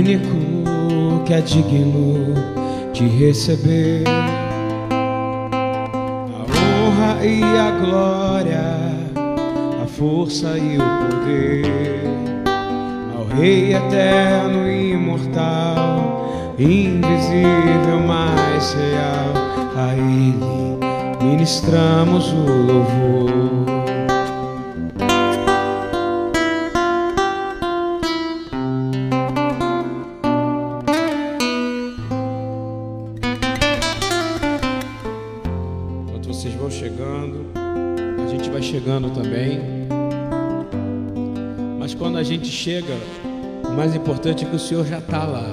[0.00, 2.34] único que é digno
[2.92, 4.04] de receber
[4.88, 8.64] a honra e a glória,
[9.82, 12.02] a força e o poder
[13.14, 19.34] ao Rei eterno e imortal, invisível, mas real.
[19.76, 20.34] A Ele
[21.22, 23.49] ministramos o louvor.
[42.60, 42.94] Chega,
[43.64, 45.46] o mais importante é que o Senhor já está lá.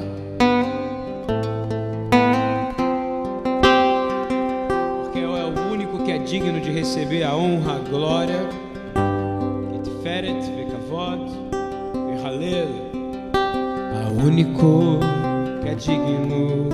[5.03, 8.49] Porque é o único que é digno de receber a honra, a glória.
[12.09, 12.67] Vehalel.
[13.33, 14.99] A único
[15.61, 16.67] que é digno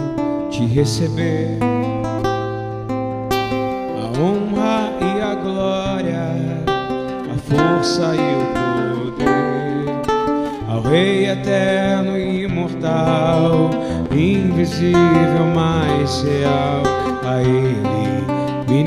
[0.50, 1.73] de receber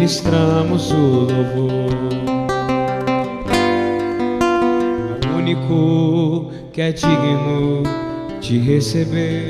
[0.06, 1.90] ministramos o louvor.
[5.26, 7.82] Ao único que é digno
[8.40, 9.48] de receber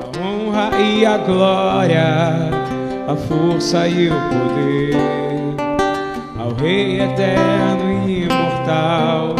[0.00, 2.50] a honra e a glória,
[3.08, 4.94] a força e o poder
[6.38, 9.34] ao Rei eterno e imortal,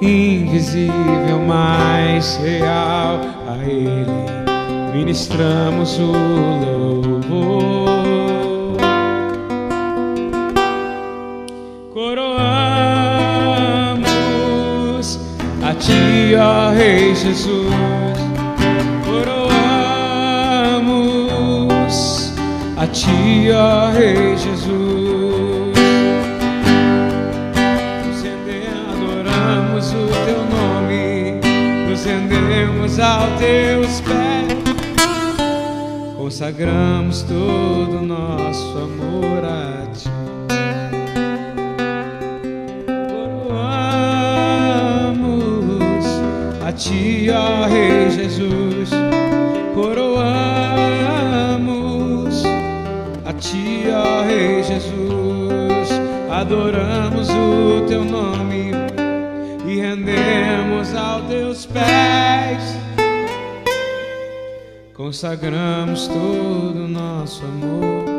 [0.00, 3.18] invisível, mas real.
[3.48, 6.99] A Ele ministramos o louvor.
[17.22, 18.16] Jesus.
[19.04, 19.52] Coroamos
[22.78, 24.70] a Ti, ó Rei Jesus.
[28.06, 28.24] Nos
[28.90, 31.40] adoramos o Teu nome,
[31.88, 34.56] nos rendemos aos Teus pés,
[36.16, 40.19] consagramos todo o nosso amor a Ti.
[46.80, 48.88] Ti, ó Rei Jesus.
[49.74, 50.02] Coroamos
[53.26, 55.90] a Ti, ó Rei Jesus.
[56.30, 58.72] Adoramos o Teu nome
[59.68, 62.78] e rendemos aos Teus pés.
[64.94, 68.09] Consagramos todo o nosso amor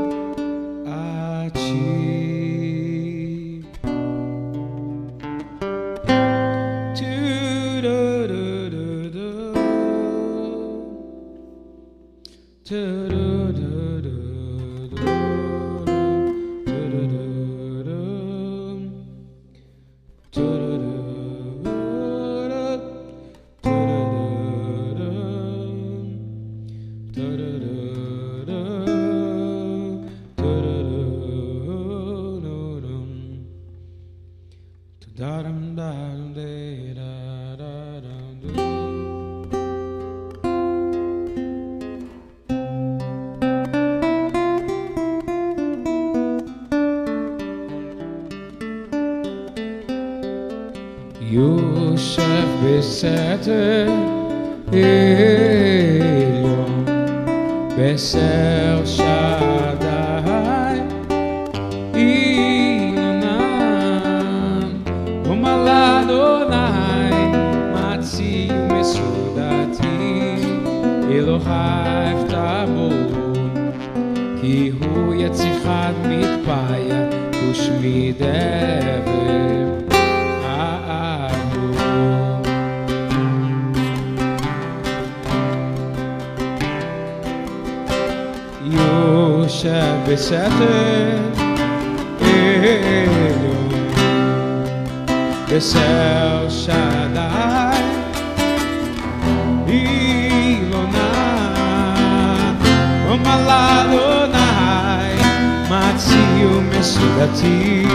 [107.01, 107.85] סעודתי,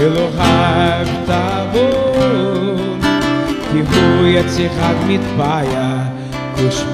[0.00, 3.04] אלוהיו תעבוד,
[3.72, 6.04] כי הוא יציך עד מטבעיה,
[6.56, 6.84] כוש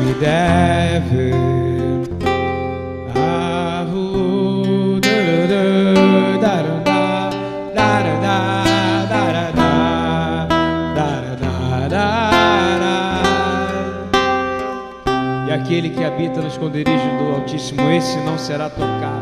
[15.49, 19.18] E aquele que habita no esconderijo do Altíssimo, esse não será tocado.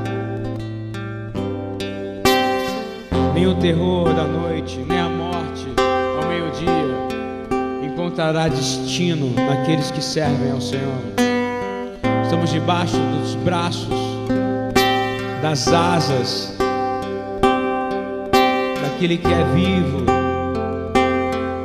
[3.36, 5.66] Nem o terror da noite, nem a morte
[6.18, 11.02] ao meio-dia encontrará destino naqueles que servem ao Senhor.
[12.22, 13.92] Estamos debaixo dos braços,
[15.42, 16.56] das asas
[18.80, 20.06] daquele que é vivo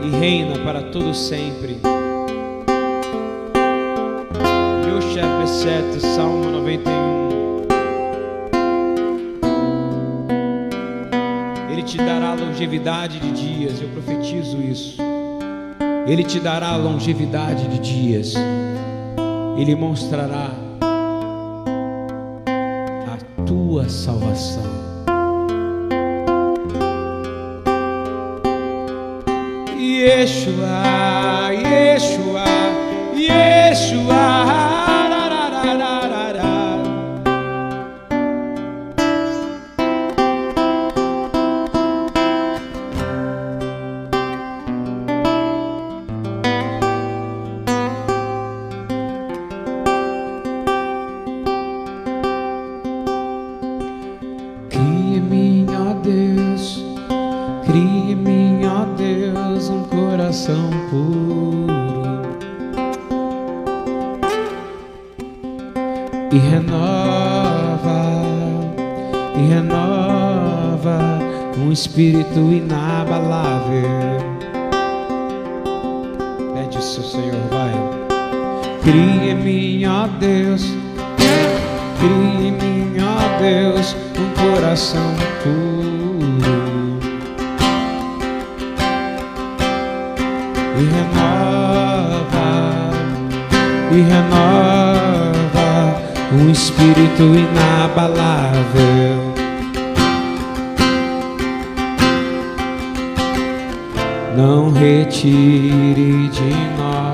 [0.04, 1.80] e reina para todo sempre.
[4.86, 6.51] Yosheb 7, Salmo
[12.62, 15.02] longevidade de dias, eu profetizo isso.
[16.06, 18.36] Ele te dará longevidade de dias.
[19.58, 20.52] Ele mostrará
[23.08, 24.71] a tua salvação.
[78.84, 80.74] Cria em mim, ó Deus,
[82.00, 85.14] cria em mim, ó Deus, um coração
[85.44, 86.12] puro.
[90.78, 92.50] e renova,
[93.92, 95.70] e renova
[96.34, 98.52] um espírito inabalável.
[104.36, 107.11] Não retire de nós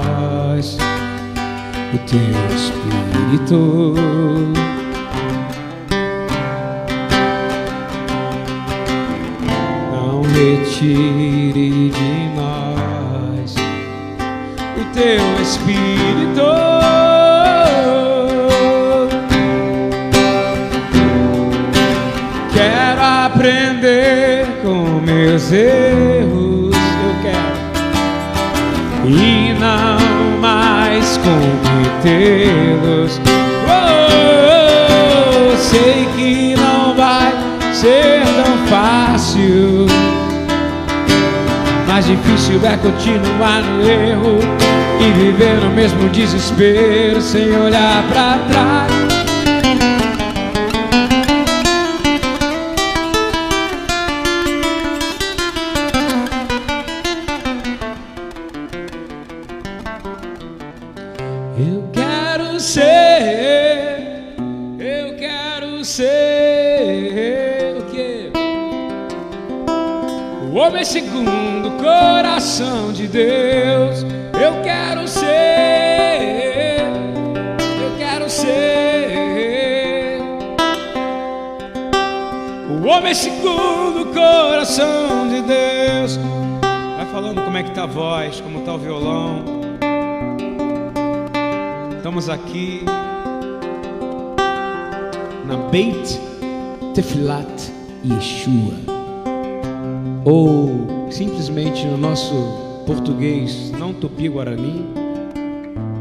[1.94, 2.20] o teu
[2.56, 3.94] espírito.
[9.92, 13.56] Não retire de nós
[14.78, 16.48] o teu espírito.
[22.54, 27.58] Quero aprender com meus erros, eu quero,
[29.08, 29.97] e não
[31.28, 33.22] mais cometê-los.
[33.68, 37.34] Oh, sei que não vai
[37.74, 39.86] ser tão fácil.
[41.88, 44.40] Mais difícil é continuar no erro
[45.00, 48.97] e viver no mesmo desespero sem olhar pra trás.
[88.28, 89.44] Voz, como tá o violão.
[91.96, 92.82] Estamos aqui
[95.46, 96.20] na Beit
[96.94, 97.72] Tefillat
[98.06, 98.74] Yeshua,
[100.26, 102.34] ou simplesmente no nosso
[102.86, 104.86] português, não tupi-guarani,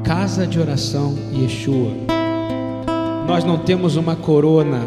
[0.05, 1.93] Casa de Oração Yeshua.
[3.27, 4.81] Nós não temos uma corona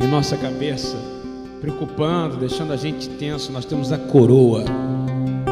[0.00, 0.96] em nossa cabeça,
[1.60, 4.64] preocupando, deixando a gente tenso, nós temos a coroa.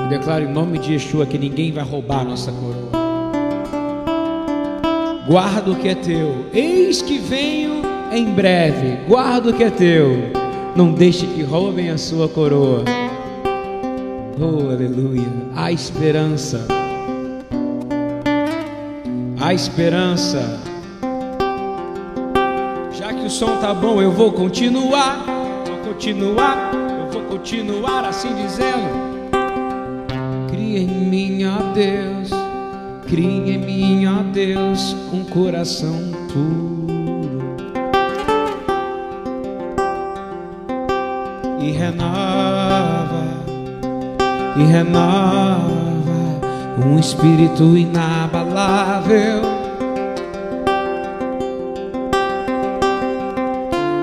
[0.05, 3.05] Eu declaro em nome de Yeshua que ninguém vai roubar a nossa coroa
[5.27, 6.47] guarda o que é teu.
[6.53, 7.83] Eis que venho
[8.13, 10.31] em breve, guarda o que é teu.
[10.77, 12.85] Não deixe que roubem a sua coroa.
[14.39, 15.27] Oh, aleluia.
[15.55, 16.67] Há esperança.
[19.41, 20.61] Há esperança.
[22.93, 25.25] Já que o som tá bom, eu vou continuar.
[25.67, 26.73] Vou continuar.
[26.75, 29.14] Eu vou continuar assim dizendo.
[30.77, 32.31] Em mim, ó Deus,
[33.07, 37.39] crie em mim, ó Deus, um coração puro
[41.61, 43.23] e renova,
[44.57, 46.41] e renova
[46.85, 49.43] um espírito inabalável.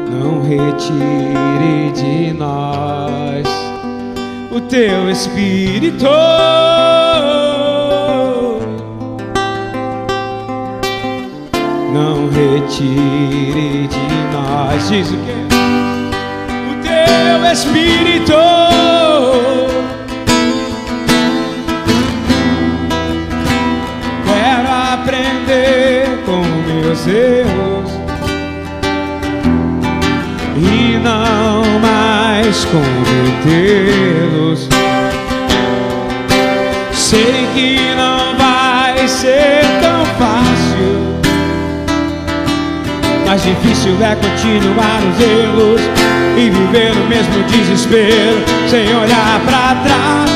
[0.10, 3.71] Não retire de nós
[4.52, 6.06] o teu espírito.
[11.94, 13.98] Não retire de
[14.34, 15.32] nós, diz o que?
[16.70, 18.34] O teu espírito.
[24.26, 27.92] Quero aprender com meus erros
[30.58, 34.31] e não mais cometê-los.
[37.12, 41.20] Sei que não vai ser tão fácil,
[43.28, 45.82] mas difícil é continuar os erros
[46.38, 50.31] e viver no mesmo desespero sem olhar para trás.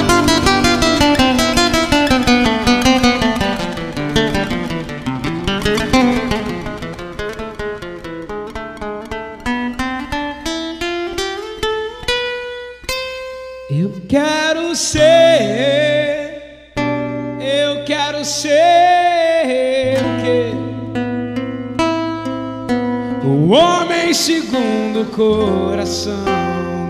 [24.76, 26.26] Segundo o coração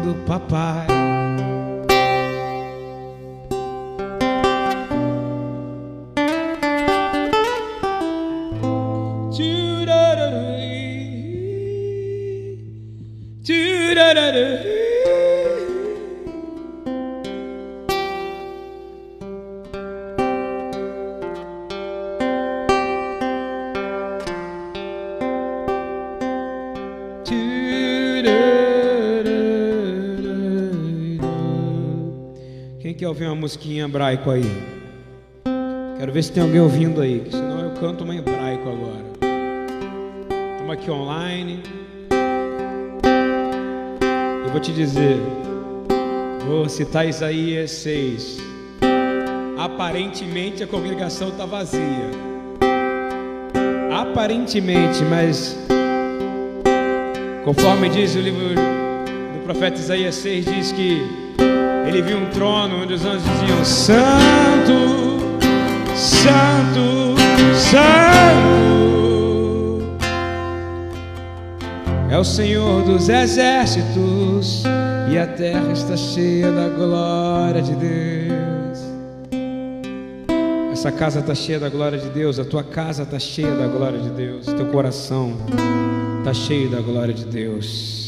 [0.03, 1.04] do papai.
[33.45, 34.51] Musiquinha em hebraico aí?
[35.99, 39.05] Quero ver se tem alguém ouvindo aí, que senão eu canto uma em hebraico agora.
[40.53, 41.61] Estamos aqui online.
[44.43, 45.19] Eu vou te dizer,
[46.47, 48.39] vou citar Isaías 6.
[49.59, 52.09] Aparentemente a congregação está vazia.
[53.95, 55.55] Aparentemente, mas
[57.43, 61.24] conforme diz o livro do profeta Isaías 6, diz que
[61.87, 64.73] ele viu um trono onde os anjos diziam: Santo,
[65.95, 67.15] Santo,
[67.55, 68.75] Santo.
[72.09, 74.63] É o Senhor dos exércitos
[75.11, 78.25] e a terra está cheia da glória de Deus.
[80.71, 83.99] Essa casa está cheia da glória de Deus, a tua casa está cheia da glória
[83.99, 85.33] de Deus, teu coração
[86.19, 88.04] está cheio da glória de Deus.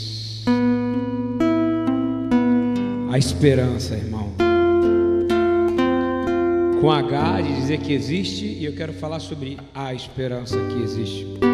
[3.17, 4.31] A esperança, irmão.
[6.79, 11.46] Com H de dizer que existe, e eu quero falar sobre a esperança que existe.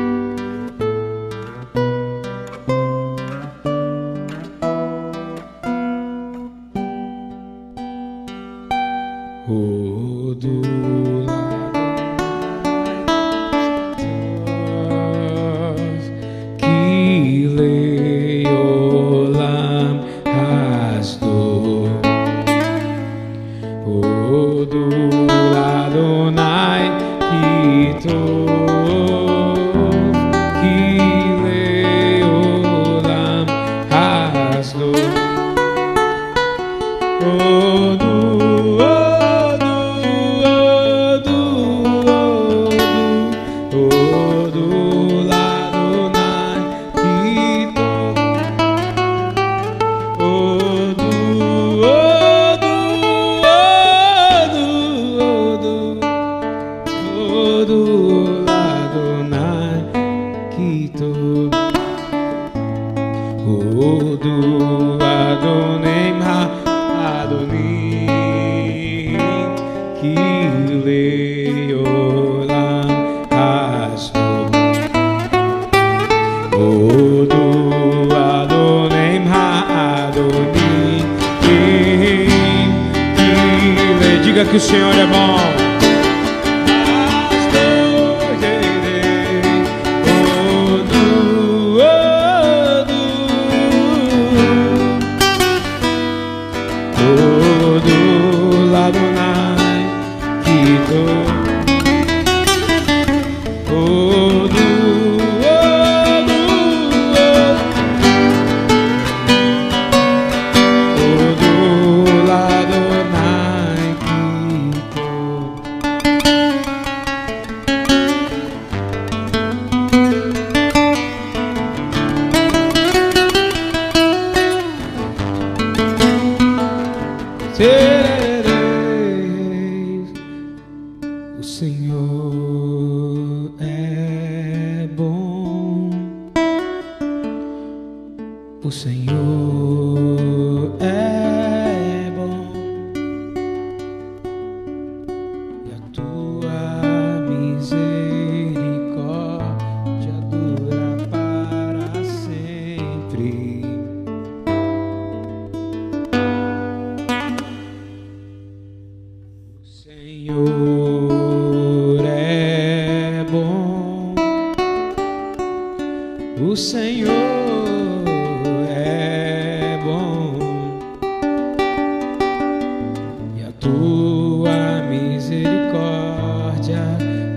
[173.63, 176.83] Tua misericórdia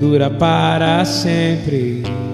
[0.01, 2.26] dura para sempre.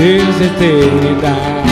[0.00, 1.67] A eternidade,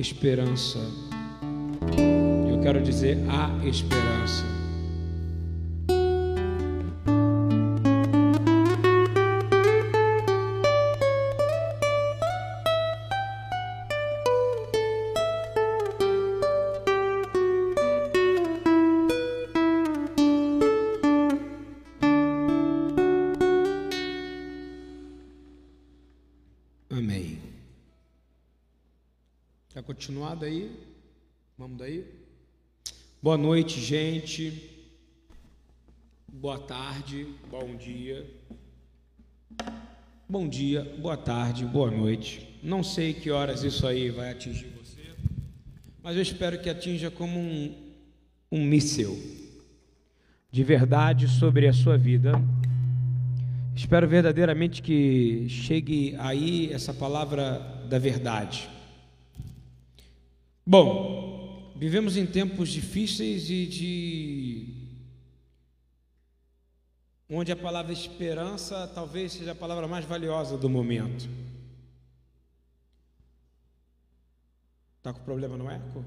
[0.00, 0.78] esperança.
[2.50, 4.59] Eu quero dizer a esperança.
[33.70, 34.70] Noite, gente.
[36.28, 38.26] Boa tarde, bom dia.
[40.28, 42.58] Bom dia, boa tarde, boa noite.
[42.62, 45.14] Não sei que horas isso aí vai atingir você,
[46.02, 47.74] mas eu espero que atinja como um,
[48.50, 49.16] um míssil
[50.50, 52.32] de verdade sobre a sua vida.
[53.76, 58.68] Espero verdadeiramente que chegue aí essa palavra da verdade
[60.72, 61.29] Bom,
[61.80, 64.74] vivemos em tempos difíceis e de
[67.26, 71.26] onde a palavra esperança talvez seja a palavra mais valiosa do momento.
[74.98, 76.04] Está com problema no eco?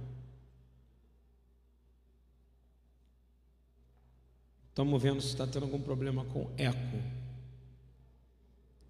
[4.70, 7.02] Estamos vendo se está tendo algum problema com eco.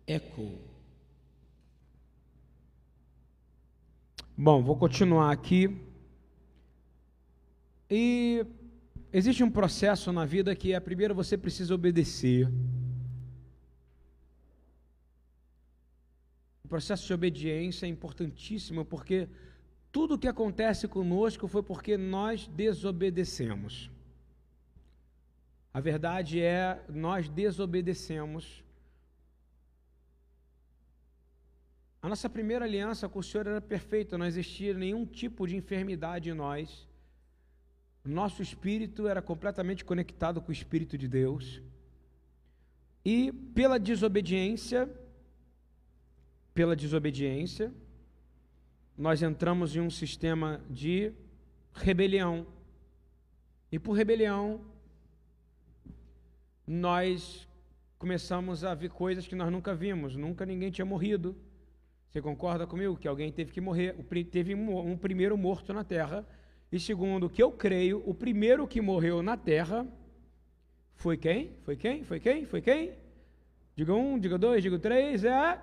[0.05, 0.51] Eco.
[4.35, 5.92] Bom, vou continuar aqui.
[7.95, 8.43] E
[9.19, 12.51] existe um processo na vida que é primeiro você precisa obedecer.
[16.63, 19.29] O processo de obediência é importantíssimo porque
[19.91, 23.91] tudo o que acontece conosco foi porque nós desobedecemos.
[25.71, 28.63] A verdade é, nós desobedecemos
[32.01, 36.29] A nossa primeira aliança com o Senhor era perfeita, não existia nenhum tipo de enfermidade
[36.29, 36.85] em nós.
[38.03, 41.61] Nosso espírito era completamente conectado com o Espírito de Deus.
[43.05, 44.89] E pela desobediência,
[46.53, 47.73] pela desobediência,
[48.97, 51.13] nós entramos em um sistema de
[51.73, 52.45] rebelião.
[53.71, 54.61] E por rebelião,
[56.67, 57.47] nós
[57.97, 61.35] começamos a ver coisas que nós nunca vimos, nunca ninguém tinha morrido
[62.13, 63.95] você concorda comigo que alguém teve que morrer?
[64.29, 66.23] Teve um, primeiro morto na terra.
[66.73, 69.85] E segundo que eu creio, o primeiro que morreu na terra
[70.95, 71.51] foi quem?
[71.61, 72.03] Foi quem?
[72.03, 72.47] Foi quem?
[72.47, 72.93] Foi quem?
[73.75, 75.23] Diga um, diga dois, diga três.
[75.23, 75.61] É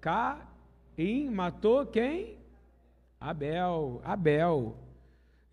[0.00, 2.38] Caim matou quem?
[3.20, 4.00] Abel.
[4.02, 4.76] Abel.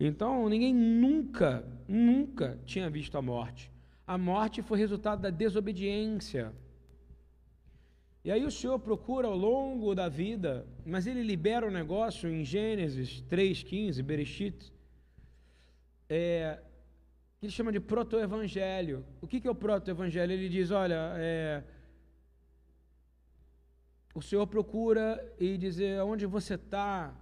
[0.00, 3.70] Então ninguém nunca, nunca tinha visto a morte.
[4.04, 6.52] A morte foi resultado da desobediência.
[8.24, 12.44] E aí o Senhor procura ao longo da vida, mas ele libera o negócio em
[12.44, 14.72] Gênesis 3,15, Bereshit,
[16.10, 16.58] é,
[17.38, 19.06] que ele chama de proto-evangelho.
[19.22, 20.32] O que, que é o proto-evangelho?
[20.32, 21.62] Ele diz, olha, é,
[24.12, 25.04] o Senhor procura
[25.38, 27.14] e dizer, aonde você está?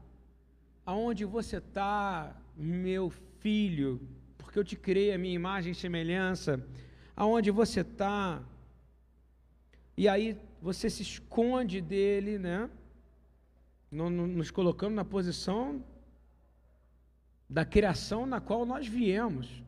[0.87, 4.01] Aonde você está, meu filho?
[4.39, 6.67] Porque eu te criei a minha imagem e semelhança.
[7.15, 8.43] Aonde você está?
[9.99, 12.71] E aí você se esconde dele, né?
[13.91, 15.85] Nos colocando na posição
[17.49, 19.63] da criação na qual nós viemos.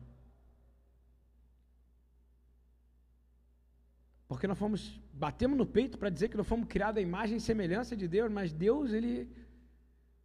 [4.27, 7.41] Porque nós fomos, batemos no peito para dizer que nós fomos criados à imagem e
[7.41, 9.27] semelhança de Deus, mas Deus, Ele.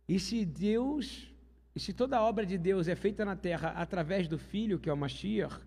[0.06, 1.32] E se Deus,
[1.74, 4.88] e se toda a obra de Deus é feita na terra através do Filho, que
[4.88, 5.58] é o Mashiach,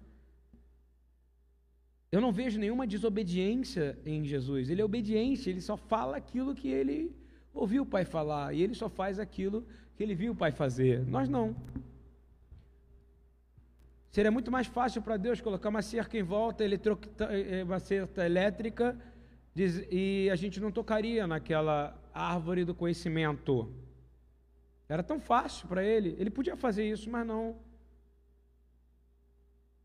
[2.11, 4.69] eu não vejo nenhuma desobediência em Jesus.
[4.69, 7.15] Ele é obediente, ele só fala aquilo que ele
[7.53, 9.67] ouviu o Pai falar, e ele só faz aquilo
[9.99, 11.05] que ele viu o Pai fazer.
[11.05, 11.53] Nós não.
[14.09, 18.97] Seria muito mais fácil para Deus colocar uma cerca em volta, eh, uma cerca elétrica,
[19.91, 23.73] e a gente não tocaria naquela árvore do conhecimento.
[24.87, 26.15] Era tão fácil para ele.
[26.17, 27.57] Ele podia fazer isso, mas não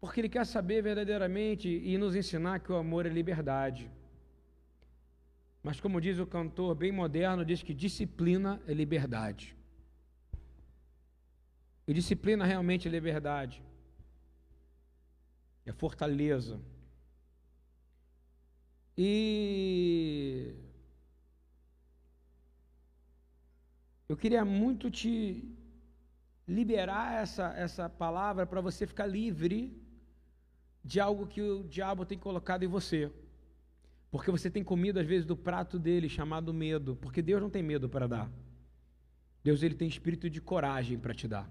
[0.01, 3.91] porque Ele quer saber verdadeiramente e nos ensinar que o amor é liberdade.
[5.63, 9.57] Mas, como diz o cantor bem moderno, diz que disciplina é liberdade.
[11.87, 13.63] E disciplina realmente é liberdade.
[15.67, 16.61] É fortaleza.
[18.97, 20.55] E
[24.09, 25.45] eu queria muito te
[26.47, 29.83] liberar essa, essa palavra para você ficar livre
[30.85, 33.11] de algo que o diabo tem colocado em você.
[34.11, 37.63] Porque você tem comido às vezes do prato dele chamado medo, porque Deus não tem
[37.63, 38.31] medo para dar.
[39.43, 41.51] Deus ele tem espírito de coragem para te dar.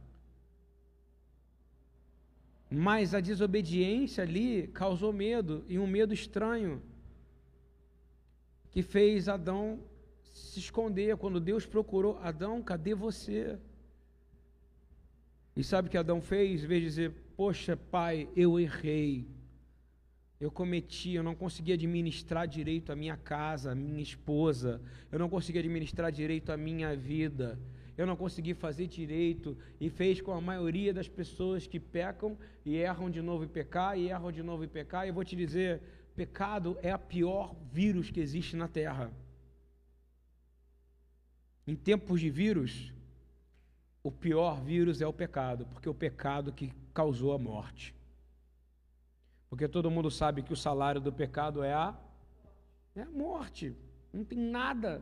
[2.76, 6.82] Mas a desobediência ali causou medo, e um medo estranho,
[8.72, 9.80] que fez Adão
[10.34, 11.16] se esconder.
[11.18, 13.60] Quando Deus procurou, Adão, cadê você?
[15.56, 16.64] E sabe o que Adão fez?
[16.64, 19.28] Em vez de dizer, poxa, pai, eu errei,
[20.40, 24.82] eu cometi, eu não consegui administrar direito a minha casa, a minha esposa,
[25.12, 27.60] eu não consegui administrar direito a minha vida,
[27.97, 32.75] eu não consegui fazer direito, e fez com a maioria das pessoas que pecam e
[32.75, 35.36] erram de novo e pecar, e erram de novo e pecar, e eu vou te
[35.36, 35.82] dizer,
[36.15, 39.12] pecado é a pior vírus que existe na Terra.
[41.65, 42.91] Em tempos de vírus,
[44.03, 47.95] o pior vírus é o pecado, porque é o pecado que causou a morte.
[49.49, 51.95] Porque todo mundo sabe que o salário do pecado é a,
[52.95, 53.75] é a morte.
[54.12, 55.01] Não tem nada.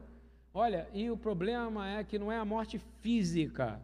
[0.54, 3.82] Olha, e o problema é que não é a morte física.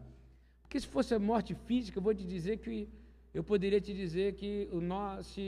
[0.61, 2.89] Porque se fosse a morte física, eu vou te dizer que
[3.33, 5.39] eu poderia te dizer que nosso,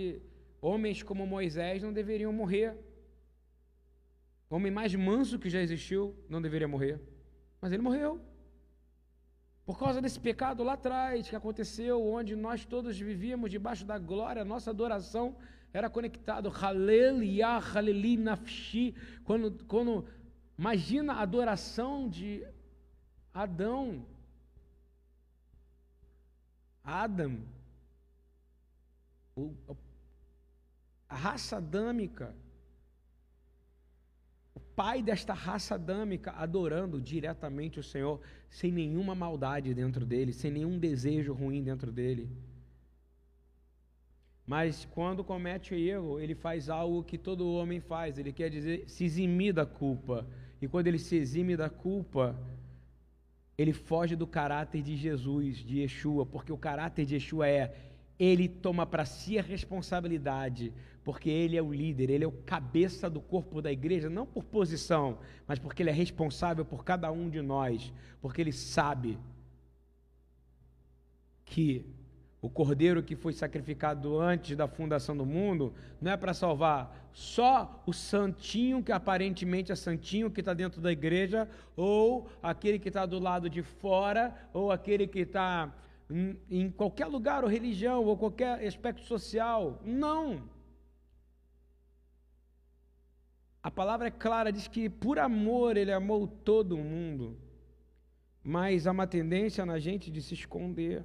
[0.61, 2.73] homens como Moisés não deveriam morrer.
[4.49, 6.99] O homem mais manso que já existiu não deveria morrer.
[7.61, 8.21] Mas ele morreu.
[9.65, 14.43] Por causa desse pecado lá atrás que aconteceu, onde nós todos vivíamos debaixo da glória,
[14.45, 15.35] nossa adoração
[15.71, 16.51] era conectado.
[17.21, 17.61] Yah.
[19.23, 20.05] Quando, quando
[20.59, 22.45] imagina a adoração de
[23.33, 24.05] Adão,
[26.83, 27.39] Adam,
[31.07, 32.35] a raça adâmica
[34.79, 40.79] pai desta raça adâmica adorando diretamente o Senhor, sem nenhuma maldade dentro dele, sem nenhum
[40.79, 42.29] desejo ruim dentro dele.
[44.47, 48.89] Mas quando comete o erro, ele faz algo que todo homem faz, ele quer dizer
[48.89, 50.25] se eximir da culpa.
[50.61, 52.35] E quando ele se exime da culpa,
[53.57, 58.49] ele foge do caráter de Jesus, de Yeshua, porque o caráter de Yeshua é ele
[58.49, 60.73] toma para si a responsabilidade,
[61.05, 64.43] porque ele é o líder, ele é o cabeça do corpo da igreja, não por
[64.43, 69.17] posição, mas porque ele é responsável por cada um de nós, porque ele sabe
[71.45, 71.85] que
[72.41, 77.83] o cordeiro que foi sacrificado antes da fundação do mundo não é para salvar só
[77.85, 83.05] o santinho que aparentemente é santinho que está dentro da igreja, ou aquele que está
[83.05, 85.73] do lado de fora, ou aquele que está
[86.49, 89.81] em qualquer lugar, ou religião, ou qualquer aspecto social.
[89.83, 90.43] Não.
[93.61, 97.37] A palavra é clara, diz que por amor ele amou todo mundo,
[98.41, 101.03] mas há uma tendência na gente de se esconder.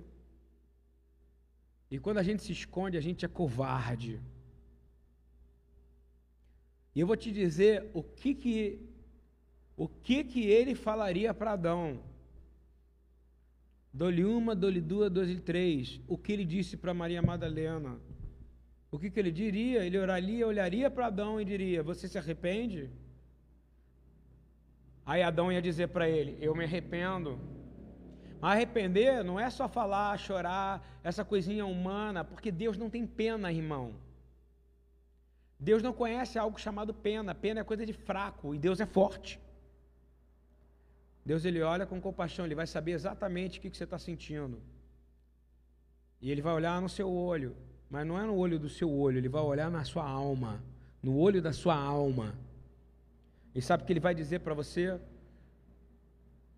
[1.95, 4.15] E quando a gente se esconde, a gente é covarde.
[6.95, 8.57] E eu vou te dizer o que que
[9.77, 11.85] o que que ele falaria para Adão
[14.01, 16.01] Dou-lhe uma, dou-lhe duas, dou-lhe três.
[16.09, 17.97] O que ele disse para Maria Madalena?
[18.91, 19.85] O que, que ele diria?
[19.87, 22.91] Ele oraria, olharia para Adão e diria: Você se arrepende?
[25.07, 27.39] Aí Adão ia dizer para ele: Eu me arrependo.
[28.45, 33.95] Arrepender não é só falar, chorar, essa coisinha humana, porque Deus não tem pena, irmão.
[35.59, 37.35] Deus não conhece algo chamado pena.
[37.35, 39.41] Pena é coisa de fraco e Deus é forte.
[41.25, 44.61] Deus ele olha com compaixão, ele vai saber exatamente o que, você está sentindo.
[46.21, 47.57] E ele vai olhar no seu olho,
[47.89, 50.63] mas não é no olho do seu olho, ele vai olhar na sua alma,
[51.03, 52.35] no olho da sua alma.
[53.55, 55.01] E sabe o que ele vai dizer para você?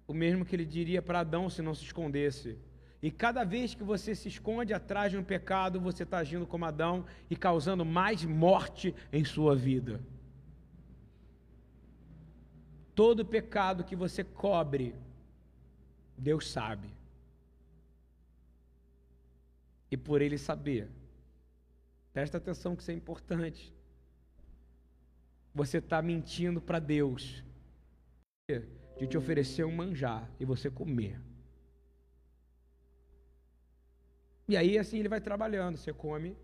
[0.06, 2.56] O mesmo que ele diria para Adão se não se escondesse.
[3.02, 6.64] E cada vez que você se esconde atrás de um pecado, você está agindo como
[6.64, 10.00] Adão e causando mais morte em sua vida.
[12.94, 14.94] Todo pecado que você cobre,
[16.16, 16.88] Deus sabe.
[19.90, 20.88] E por Ele saber,
[22.12, 23.72] presta atenção que isso é importante.
[25.54, 27.44] Você está mentindo para Deus
[28.98, 31.20] de te oferecer um manjar e você comer.
[34.48, 36.36] E aí assim ele vai trabalhando, você come,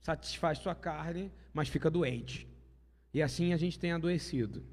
[0.00, 2.48] satisfaz sua carne, mas fica doente.
[3.12, 4.64] E assim a gente tem adoecido.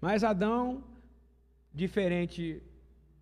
[0.00, 0.84] Mas Adão,
[1.72, 2.62] diferente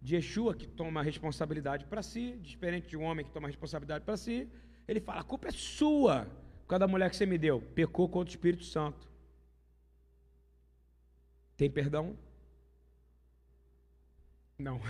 [0.00, 3.50] de Yeshua, que toma a responsabilidade para si, diferente de um homem que toma a
[3.50, 4.48] responsabilidade para si,
[4.88, 6.24] ele fala: a culpa é sua,
[6.62, 7.60] por causa da mulher que você me deu.
[7.60, 9.10] Pecou contra o Espírito Santo.
[11.56, 12.16] Tem perdão?
[14.60, 14.80] Não.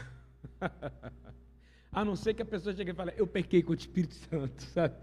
[1.92, 4.62] a não ser que a pessoa chegue e fale: eu pequei contra o Espírito Santo,
[4.74, 4.96] sabe?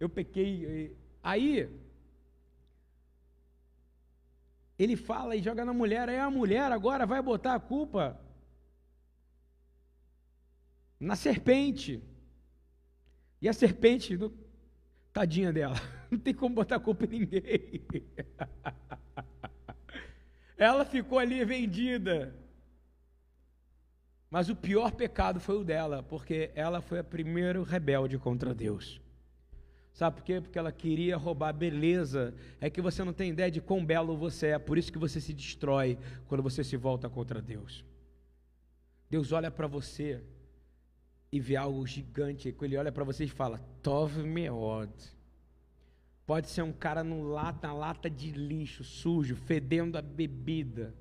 [0.00, 0.96] Eu pequei.
[1.22, 1.70] Aí,
[4.78, 8.20] ele fala e joga na mulher, aí a mulher agora vai botar a culpa
[10.98, 12.02] na serpente.
[13.40, 14.18] E a serpente,
[15.12, 15.76] tadinha dela,
[16.10, 17.84] não tem como botar a culpa em ninguém.
[20.56, 22.43] Ela ficou ali vendida.
[24.34, 29.00] Mas o pior pecado foi o dela, porque ela foi a primeira rebelde contra Deus.
[29.92, 30.40] Sabe por quê?
[30.40, 32.34] Porque ela queria roubar a beleza.
[32.60, 35.20] É que você não tem ideia de quão belo você é, por isso que você
[35.20, 37.84] se destrói quando você se volta contra Deus.
[39.08, 40.20] Deus olha para você
[41.30, 42.52] e vê algo gigante.
[42.60, 44.90] Ele olha para você e fala: Tov meod.
[46.26, 50.92] Pode ser um cara no lata, na lata de lixo, sujo, fedendo a bebida.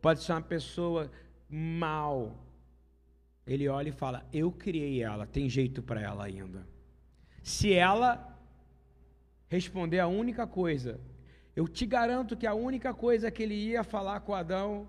[0.00, 1.10] Pode ser uma pessoa
[1.54, 2.36] mal.
[3.46, 6.66] Ele olha e fala: Eu criei ela, tem jeito para ela ainda.
[7.42, 8.38] Se ela
[9.48, 11.00] responder a única coisa,
[11.54, 14.88] eu te garanto que a única coisa que ele ia falar com Adão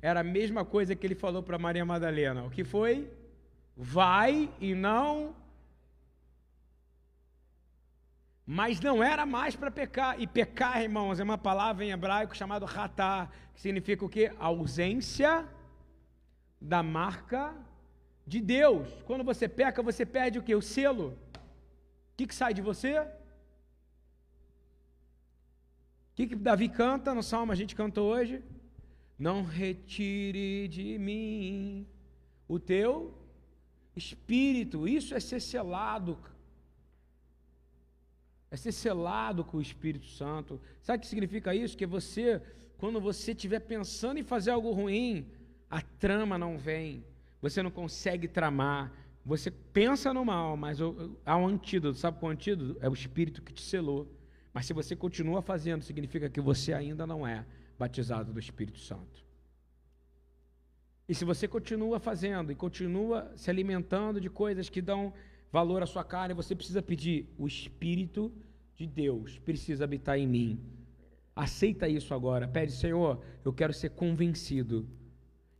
[0.00, 2.44] era a mesma coisa que ele falou para Maria Madalena.
[2.44, 3.10] O que foi?
[3.76, 5.34] vai e não.
[8.46, 10.20] Mas não era mais para pecar.
[10.20, 14.32] E pecar, irmãos, é uma palavra em hebraico chamada ratá, que significa o quê?
[14.38, 15.46] Ausência
[16.64, 17.54] da marca
[18.26, 18.88] de Deus.
[19.04, 20.54] Quando você peca, você perde o quê?
[20.54, 21.08] O selo.
[21.10, 23.00] O que, que sai de você?
[23.00, 23.06] O
[26.14, 27.52] que, que Davi canta no salmo?
[27.52, 28.42] A gente cantou hoje.
[29.18, 31.86] Não retire de mim
[32.48, 33.14] o teu
[33.96, 36.18] Espírito, isso é ser selado.
[38.50, 40.60] É ser selado com o Espírito Santo.
[40.82, 41.76] Sabe o que significa isso?
[41.76, 42.42] Que você,
[42.76, 45.30] quando você estiver pensando em fazer algo ruim,
[45.74, 47.04] a trama não vem.
[47.42, 48.92] Você não consegue tramar.
[49.26, 50.78] Você pensa no mal, mas
[51.26, 51.98] há um antídoto.
[51.98, 52.78] Sabe qual é antídoto?
[52.80, 54.08] É o Espírito que te selou.
[54.52, 57.44] Mas se você continua fazendo, significa que você ainda não é
[57.76, 59.24] batizado do Espírito Santo.
[61.08, 65.12] E se você continua fazendo e continua se alimentando de coisas que dão
[65.50, 68.32] valor à sua carne, você precisa pedir: o Espírito
[68.76, 70.60] de Deus precisa habitar em mim.
[71.34, 72.46] Aceita isso agora.
[72.46, 74.88] Pede, Senhor, eu quero ser convencido.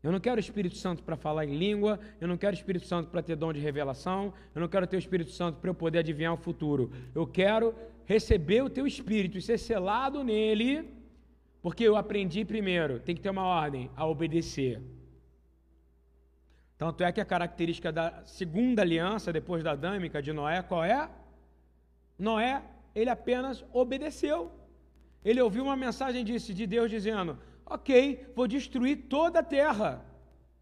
[0.05, 2.87] Eu não quero o Espírito Santo para falar em língua, eu não quero o Espírito
[2.87, 5.75] Santo para ter dom de revelação, eu não quero ter o Espírito Santo para eu
[5.75, 6.93] poder adivinhar o futuro.
[7.15, 7.75] Eu quero
[8.05, 10.93] receber o teu Espírito e ser selado nele,
[11.63, 14.79] porque eu aprendi primeiro, tem que ter uma ordem, a obedecer.
[16.77, 21.09] Tanto é que a característica da segunda aliança, depois da dâmica de Noé, qual é?
[22.19, 22.63] Noé,
[22.95, 24.53] ele apenas obedeceu.
[25.25, 30.05] Ele ouviu uma mensagem de Deus dizendo: Ok, vou destruir toda a terra.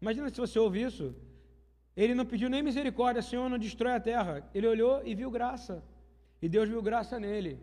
[0.01, 1.15] Imagina se você ouve isso.
[1.95, 4.49] Ele não pediu nem misericórdia, Senhor, não destrói a terra.
[4.53, 5.83] Ele olhou e viu graça.
[6.41, 7.59] E Deus viu graça nele.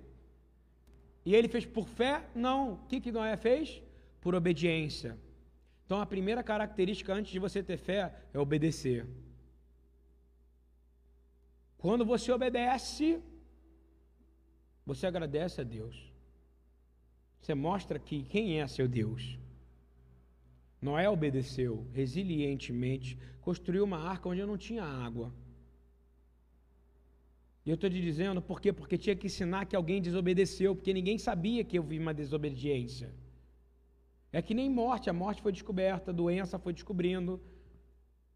[1.24, 2.24] E ele fez por fé?
[2.34, 2.74] Não.
[2.74, 3.82] O que, que Noé fez?
[4.20, 5.18] Por obediência.
[5.84, 9.06] Então a primeira característica antes de você ter fé é obedecer.
[11.78, 13.20] Quando você obedece,
[14.86, 16.09] você agradece a Deus.
[17.40, 19.38] Você mostra que quem é seu Deus.
[20.80, 25.32] Noé obedeceu resilientemente, construiu uma arca onde não tinha água.
[27.64, 28.72] E eu estou te dizendo por quê?
[28.72, 33.14] Porque tinha que ensinar que alguém desobedeceu, porque ninguém sabia que vi uma desobediência.
[34.32, 37.40] É que nem morte, a morte foi descoberta, a doença foi descobrindo,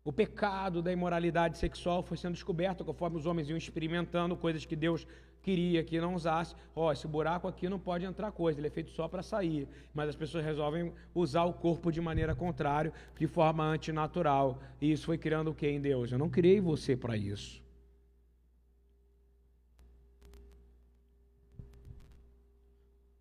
[0.05, 4.77] o pecado da imoralidade sexual foi sendo descoberto conforme os homens iam experimentando coisas que
[4.77, 5.07] Deus
[5.45, 6.55] queria que não usasse.
[6.75, 9.69] Ó, oh, esse buraco aqui não pode entrar coisa, ele é feito só para sair.
[9.93, 14.59] Mas as pessoas resolvem usar o corpo de maneira contrária, de forma antinatural.
[14.81, 16.11] E isso foi criando o que em Deus?
[16.11, 17.63] Eu não criei você para isso.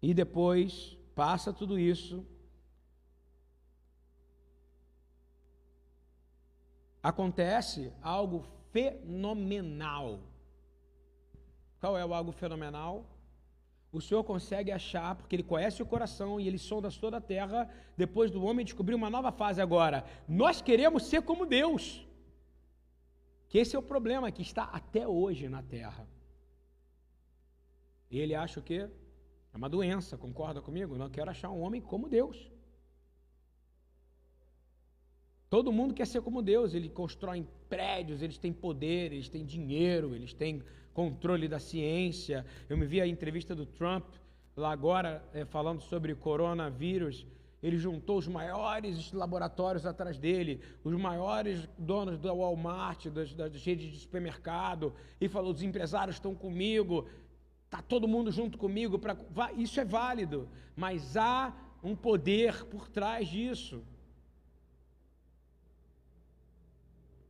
[0.01, 2.25] E depois passa tudo isso,
[7.01, 10.32] acontece algo fenomenal.
[11.83, 13.05] Qual é o algo fenomenal?
[13.91, 17.69] O Senhor consegue achar, porque Ele conhece o coração e Ele sonda toda a terra,
[17.97, 20.05] depois do homem descobrir uma nova fase agora.
[20.25, 22.07] Nós queremos ser como Deus.
[23.49, 26.07] Que esse é o problema que está até hoje na terra.
[28.09, 28.89] E ele acha o quê?
[29.53, 30.95] É uma doença, concorda comigo?
[30.95, 32.49] Não quero achar um homem como Deus.
[35.53, 40.15] Todo mundo quer ser como Deus, eles constroem prédios, eles têm poder, eles têm dinheiro,
[40.15, 40.63] eles têm
[40.95, 42.43] controle da ciência.
[42.67, 44.03] Eu me vi a entrevista do Trump
[44.57, 47.27] lá agora é, falando sobre coronavírus.
[47.61, 53.91] Ele juntou os maiores laboratórios atrás dele, os maiores donos da Walmart, das, das redes
[53.91, 54.91] de supermercado,
[55.21, 57.07] e falou: os empresários estão comigo,
[57.65, 58.97] está todo mundo junto comigo.
[58.97, 59.15] Pra...
[59.55, 63.83] Isso é válido, mas há um poder por trás disso.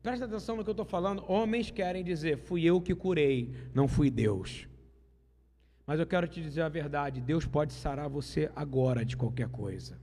[0.03, 1.23] Presta atenção no que eu estou falando.
[1.31, 4.67] Homens querem dizer: fui eu que curei, não fui Deus.
[5.87, 9.97] Mas eu quero te dizer a verdade: Deus pode sarar você agora de qualquer coisa.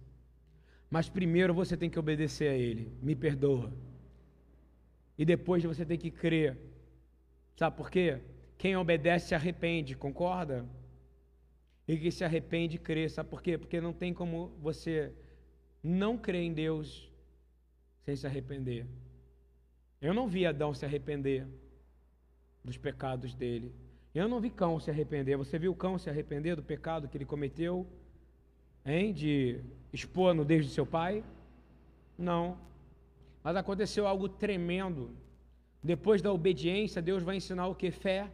[0.89, 2.91] Mas primeiro você tem que obedecer a Ele.
[3.03, 3.71] Me perdoa.
[5.19, 6.57] E depois você tem que crer.
[7.55, 8.21] Sabe por quê?
[8.57, 10.67] Quem obedece se arrepende, concorda?
[11.87, 13.07] E que se arrepende crê.
[13.07, 13.59] Sabe por quê?
[13.59, 15.13] Porque não tem como você
[15.83, 17.13] não crer em Deus
[18.03, 18.87] sem se arrepender.
[20.01, 21.47] Eu não vi Adão se arrepender
[22.65, 23.75] dos pecados dele.
[24.15, 25.37] Eu não vi cão se arrepender.
[25.37, 27.87] Você viu o cão se arrepender do pecado que ele cometeu?
[28.85, 29.13] Hein?
[29.13, 29.61] De
[29.93, 31.23] expor a nudez de seu pai?
[32.17, 32.59] Não.
[33.45, 35.11] Mas aconteceu algo tremendo.
[35.83, 37.91] Depois da obediência, Deus vai ensinar o que?
[37.91, 38.31] Fé.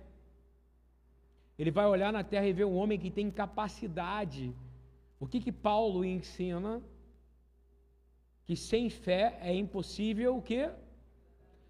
[1.59, 4.55] Ele vai olhar na terra e ver um homem que tem capacidade.
[5.19, 6.81] O que que Paulo ensina?
[8.45, 10.71] Que sem fé é impossível o quê?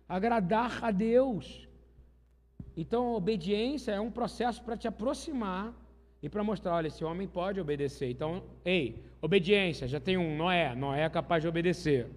[0.09, 1.69] Agradar a Deus.
[2.77, 5.75] Então, a obediência é um processo para te aproximar
[6.23, 8.11] e para mostrar: olha, esse homem pode obedecer.
[8.11, 10.75] Então, ei, obediência, já tem um, Noé.
[10.75, 12.09] Noé é capaz de obedecer.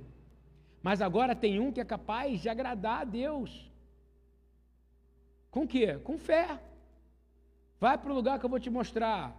[0.81, 3.69] Mas agora tem um que é capaz de agradar a Deus.
[5.51, 5.97] Com quê?
[6.03, 6.59] Com fé.
[7.79, 9.37] Vai para o lugar que eu vou te mostrar.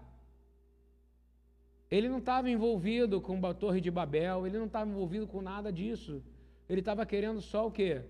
[1.91, 5.73] Ele não estava envolvido com a Torre de Babel, ele não estava envolvido com nada
[5.73, 6.23] disso.
[6.69, 8.03] Ele estava querendo só o quê?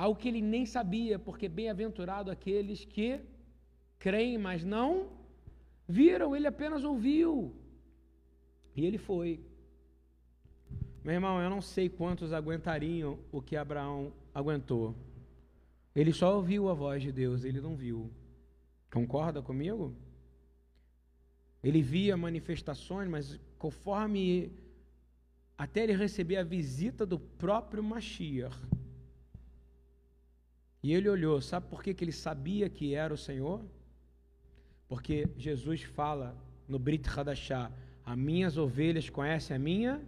[0.00, 3.20] Algo que ele nem sabia, porque bem-aventurado aqueles que
[3.98, 5.10] creem, mas não
[5.86, 7.54] viram, ele apenas ouviu.
[8.74, 9.28] E ele foi.
[11.04, 14.94] Meu irmão, eu não sei quantos aguentariam o que Abraão aguentou.
[15.94, 18.10] Ele só ouviu a voz de Deus, ele não viu.
[18.90, 19.94] Concorda comigo?
[21.62, 24.50] Ele via manifestações, mas conforme
[25.58, 28.56] até ele receber a visita do próprio Mashiach,
[30.82, 33.62] e ele olhou, sabe por que, que ele sabia que era o Senhor?
[34.88, 37.70] Porque Jesus fala no Brit Hadashah:
[38.04, 40.02] As minhas ovelhas conhecem a minha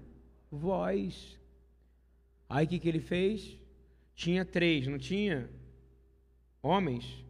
[0.51, 1.39] voz.
[2.49, 3.59] Aí o que, que ele fez?
[4.15, 5.49] Tinha três, não tinha?
[6.63, 7.25] Homens.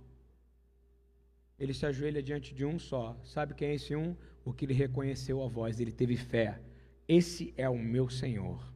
[1.58, 3.16] Ele se ajoelha diante de um só.
[3.24, 4.16] Sabe quem é esse um?
[4.44, 6.60] O que ele reconheceu a voz, ele teve fé.
[7.06, 8.71] Esse é o meu Senhor.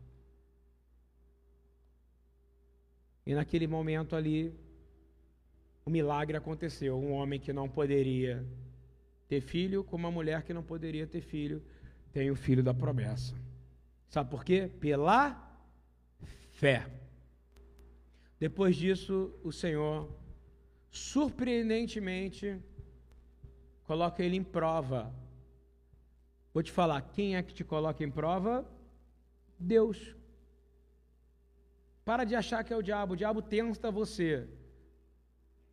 [3.26, 4.54] E naquele momento ali,
[5.84, 6.96] o milagre aconteceu.
[6.96, 8.46] Um homem que não poderia
[9.28, 11.60] ter filho, com uma mulher que não poderia ter filho,
[12.12, 13.34] tem o filho da promessa.
[14.08, 14.70] Sabe por quê?
[14.80, 15.42] Pela
[16.52, 16.86] fé.
[18.38, 20.08] Depois disso, o Senhor,
[20.90, 22.58] surpreendentemente,
[23.84, 25.12] coloca ele em prova.
[26.54, 28.64] Vou te falar, quem é que te coloca em prova?
[29.58, 30.14] Deus.
[32.06, 33.14] Para de achar que é o diabo.
[33.14, 34.46] O diabo tenta você.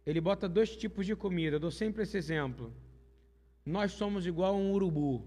[0.04, 1.58] Ele bota dois tipos de comida.
[1.58, 2.74] Eu dou sempre esse exemplo.
[3.64, 5.24] Nós somos igual a um urubu.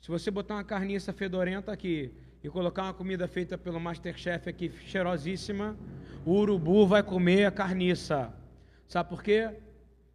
[0.00, 2.14] Se você botar uma carniça fedorenta aqui
[2.44, 5.76] e colocar uma comida feita pelo Masterchef aqui, cheirosíssima,
[6.24, 8.32] o urubu vai comer a carniça.
[8.86, 9.50] Sabe por quê?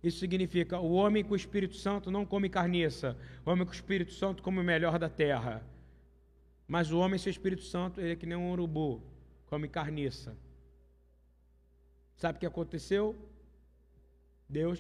[0.01, 3.17] Isso significa o homem com o Espírito Santo não come carniça.
[3.45, 5.61] O homem com o Espírito Santo come o melhor da terra.
[6.65, 9.10] Mas o homem sem o Espírito Santo, ele é que nem um urubu
[9.51, 10.33] come carniça.
[12.15, 13.13] Sabe o que aconteceu?
[14.47, 14.79] Deus.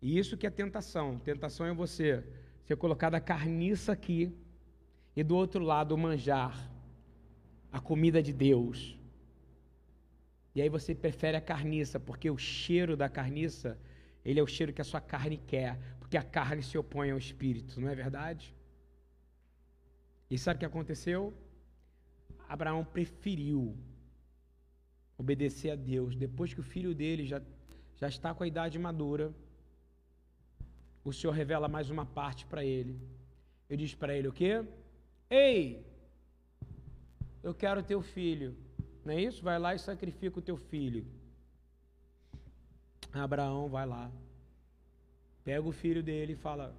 [0.00, 1.18] E isso que é tentação.
[1.18, 2.24] Tentação é você
[2.64, 4.34] ser colocado a carniça aqui
[5.14, 6.56] e do outro lado manjar,
[7.70, 8.98] a comida de Deus.
[10.54, 13.78] E aí você prefere a carniça, porque o cheiro da carniça,
[14.24, 17.18] ele é o cheiro que a sua carne quer, porque a carne se opõe ao
[17.18, 18.56] espírito, não é verdade?
[20.30, 21.34] E sabe o que aconteceu?
[22.48, 23.76] Abraão preferiu
[25.16, 27.42] obedecer a Deus depois que o filho dele já,
[27.96, 29.32] já está com a idade madura.
[31.04, 32.98] O Senhor revela mais uma parte para ele.
[33.68, 34.64] Eu disse para ele o quê?
[35.28, 35.84] Ei,
[37.42, 38.56] eu quero teu filho.
[39.04, 39.42] Não é isso?
[39.42, 41.06] Vai lá e sacrifica o teu filho.
[43.12, 44.10] Abraão vai lá,
[45.44, 46.74] pega o filho dele e fala: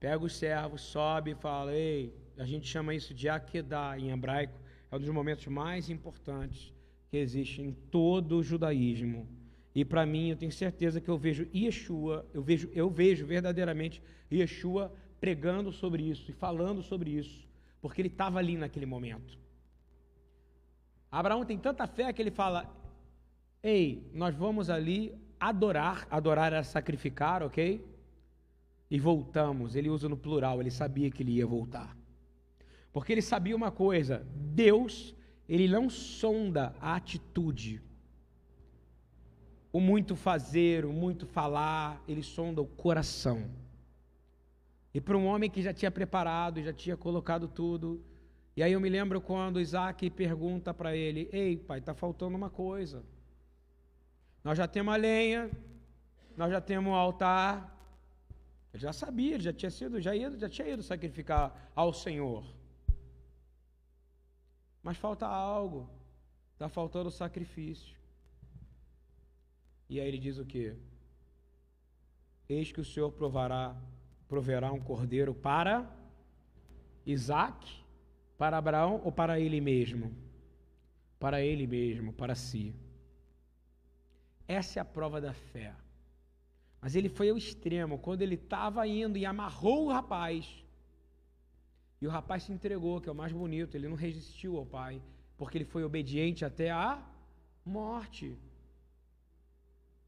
[0.00, 4.58] pega os servos, sobe e fala: Ei, a gente chama isso de Akedah em hebraico,
[4.92, 6.70] é um dos momentos mais importantes
[7.08, 9.26] que existe em todo o judaísmo.
[9.74, 14.02] E para mim, eu tenho certeza que eu vejo Yeshua, eu vejo, eu vejo verdadeiramente
[14.30, 17.48] Yeshua pregando sobre isso e falando sobre isso,
[17.80, 19.38] porque ele estava ali naquele momento.
[21.10, 22.70] Abraão tem tanta fé que ele fala:
[23.62, 27.82] Ei, nós vamos ali adorar, adorar era sacrificar, ok?
[28.90, 29.74] E voltamos.
[29.74, 31.96] Ele usa no plural, ele sabia que ele ia voltar.
[32.92, 35.14] Porque ele sabia uma coisa: Deus,
[35.48, 37.82] ele não sonda a atitude
[39.72, 43.50] o muito fazer, o muito falar, ele sonda o coração.
[44.92, 48.04] E para um homem que já tinha preparado, já tinha colocado tudo,
[48.54, 52.50] e aí eu me lembro quando Isaac pergunta para ele: Ei, pai, está faltando uma
[52.50, 53.02] coisa.
[54.44, 55.50] Nós já temos a lenha,
[56.36, 57.70] nós já temos o altar.
[58.74, 62.44] Ele já sabia, ele já tinha sido, já, ia, já tinha ido sacrificar ao Senhor.
[64.82, 65.88] Mas falta algo,
[66.52, 67.96] está faltando sacrifício.
[69.88, 70.74] E aí ele diz o que?
[72.48, 73.76] Eis que o Senhor provará,
[74.28, 75.88] proverá um cordeiro para
[77.06, 77.82] Isaac,
[78.36, 80.16] para Abraão ou para ele mesmo?
[81.18, 82.74] Para ele mesmo, para si.
[84.48, 85.74] Essa é a prova da fé.
[86.80, 90.61] Mas ele foi ao extremo, quando ele estava indo e amarrou o rapaz.
[92.02, 95.00] E o rapaz se entregou, que é o mais bonito, ele não resistiu ao pai,
[95.38, 97.00] porque ele foi obediente até a
[97.64, 98.36] morte.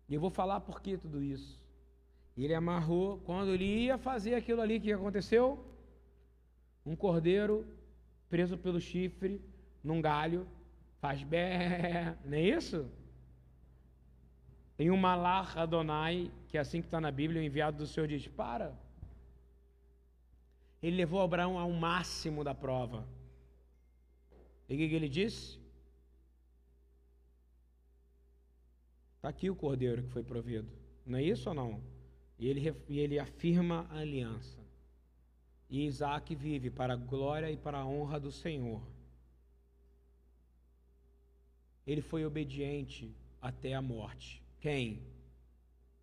[0.08, 1.56] E eu vou falar por que tudo isso.
[2.36, 5.64] Ele amarrou, quando ele ia fazer aquilo ali, o que aconteceu?
[6.84, 7.64] Um cordeiro
[8.28, 9.40] preso pelo chifre
[9.80, 10.48] num galho,
[11.00, 12.90] faz bé, não é isso?
[14.76, 18.08] Tem um Malach Adonai, que é assim que está na Bíblia, o enviado do Senhor
[18.08, 18.76] diz: Para.
[20.84, 23.08] Ele levou Abraão ao máximo da prova.
[24.68, 25.58] E o que ele disse?
[29.16, 30.70] Está aqui o cordeiro que foi provido.
[31.06, 31.82] Não é isso ou não?
[32.38, 34.58] E ele, e ele afirma a aliança.
[35.70, 38.82] E Isaac vive para a glória e para a honra do Senhor.
[41.86, 43.10] Ele foi obediente
[43.40, 44.42] até a morte.
[44.60, 45.02] Quem?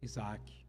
[0.02, 0.66] Isaac.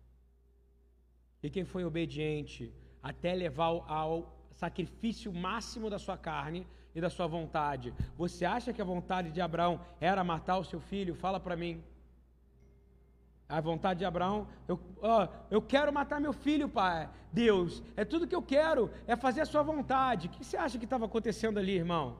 [1.42, 2.70] E quem foi obediente
[3.02, 7.92] até levar ao sacrifício máximo da sua carne e da sua vontade?
[8.16, 11.14] Você acha que a vontade de Abraão era matar o seu filho?
[11.14, 11.82] Fala para mim.
[13.48, 17.08] A vontade de Abraão, eu, oh, eu quero matar meu filho, pai.
[17.32, 20.28] Deus, é tudo que eu quero, é fazer a sua vontade.
[20.28, 22.16] O que você acha que estava acontecendo ali, irmão?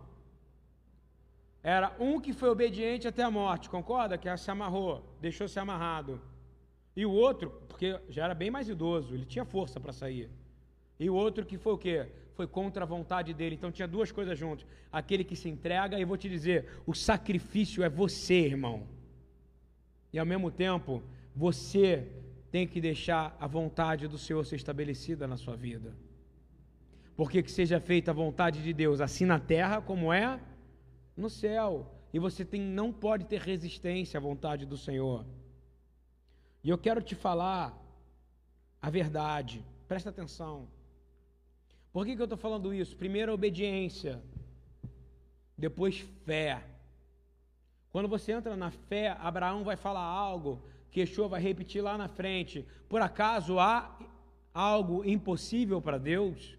[1.63, 4.19] Era um que foi obediente até a morte, concorda?
[4.19, 6.21] Que se amarrou, deixou se amarrado.
[6.95, 10.29] E o outro, porque já era bem mais idoso, ele tinha força para sair.
[11.03, 12.07] E o outro que foi o quê?
[12.35, 13.57] Foi contra a vontade dele.
[13.57, 14.65] Então tinha duas coisas juntas.
[14.93, 18.87] Aquele que se entrega, e vou te dizer, o sacrifício é você, irmão.
[20.13, 21.03] E ao mesmo tempo,
[21.35, 22.07] você
[22.53, 25.93] tem que deixar a vontade do Senhor ser estabelecida na sua vida.
[27.17, 30.39] Porque que seja feita a vontade de Deus, assim na terra como é
[31.17, 31.93] no céu.
[32.13, 35.27] E você tem, não pode ter resistência à vontade do Senhor.
[36.63, 37.77] E eu quero te falar
[38.81, 39.65] a verdade.
[39.89, 40.69] Presta atenção.
[41.93, 42.97] Por que, que eu estou falando isso?
[42.97, 44.23] Primeiro, obediência.
[45.57, 46.65] Depois, fé.
[47.91, 52.09] Quando você entra na fé, Abraão vai falar algo que Yeshua vai repetir lá na
[52.09, 52.67] frente.
[52.89, 53.99] Por acaso há
[54.55, 56.57] algo impossível para Deus?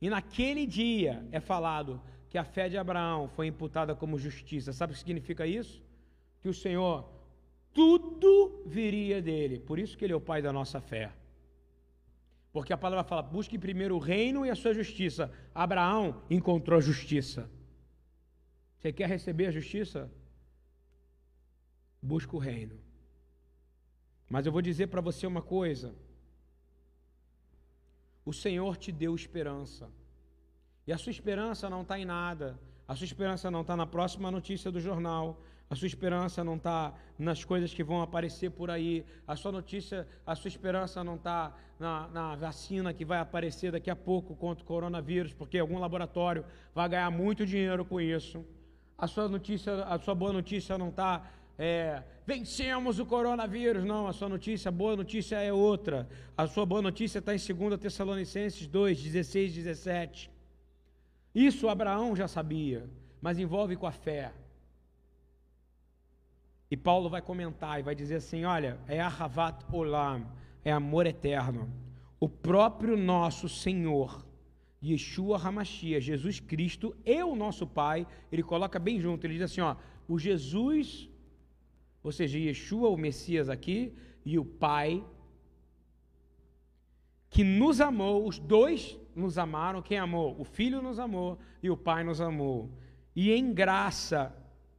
[0.00, 4.72] E naquele dia é falado que a fé de Abraão foi imputada como justiça.
[4.72, 5.82] Sabe o que significa isso?
[6.42, 7.08] Que o Senhor,
[7.72, 9.58] tudo viria dele.
[9.58, 11.10] Por isso que ele é o pai da nossa fé.
[12.56, 15.30] Porque a palavra fala: busque primeiro o reino e a sua justiça.
[15.54, 17.50] Abraão encontrou justiça.
[18.78, 20.10] Você quer receber a justiça?
[22.00, 22.80] Busca o reino.
[24.26, 25.94] Mas eu vou dizer para você uma coisa:
[28.24, 29.90] o Senhor te deu esperança,
[30.86, 34.30] e a sua esperança não está em nada, a sua esperança não está na próxima
[34.30, 39.04] notícia do jornal, a sua esperança não está nas coisas que vão aparecer por aí,
[39.26, 43.90] a sua notícia, a sua esperança não está na, na, vacina que vai aparecer daqui
[43.90, 48.44] a pouco contra o coronavírus, porque algum laboratório vai ganhar muito dinheiro com isso.
[48.96, 51.28] A sua notícia, a sua boa notícia não está
[51.58, 53.84] é, vencemos o coronavírus.
[53.84, 56.08] Não, a sua notícia, a boa notícia é outra.
[56.36, 60.30] A sua boa notícia está em 2 Tessalonicenses 2, 16 17.
[61.36, 62.88] Isso Abraão já sabia,
[63.20, 64.32] mas envolve com a fé.
[66.70, 70.26] E Paulo vai comentar e vai dizer assim: olha, é Ahavat Olam,
[70.64, 71.70] é amor eterno.
[72.18, 74.26] o próprio nosso Senhor,
[74.82, 79.60] Yeshua Hamashia, Jesus Cristo e o nosso Pai, ele coloca bem junto, ele diz assim,
[79.60, 79.76] ó,
[80.08, 81.10] o Jesus,
[82.02, 83.92] ou seja, Yeshua, o Messias aqui,
[84.24, 85.04] e o Pai,
[87.28, 90.36] que nos amou, os dois nos amaram, quem amou?
[90.38, 92.70] O Filho nos amou e o Pai nos amou.
[93.14, 94.32] E em graça,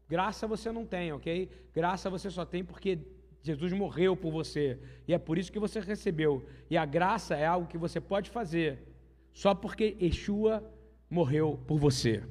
[0.07, 1.49] graça você não tem, ok?
[1.73, 2.99] Graça você só tem porque
[3.41, 4.79] Jesus morreu por você.
[5.07, 6.47] E é por isso que você recebeu.
[6.69, 8.87] E a graça é algo que você pode fazer
[9.33, 10.63] só porque Yeshua
[11.09, 12.23] morreu por você.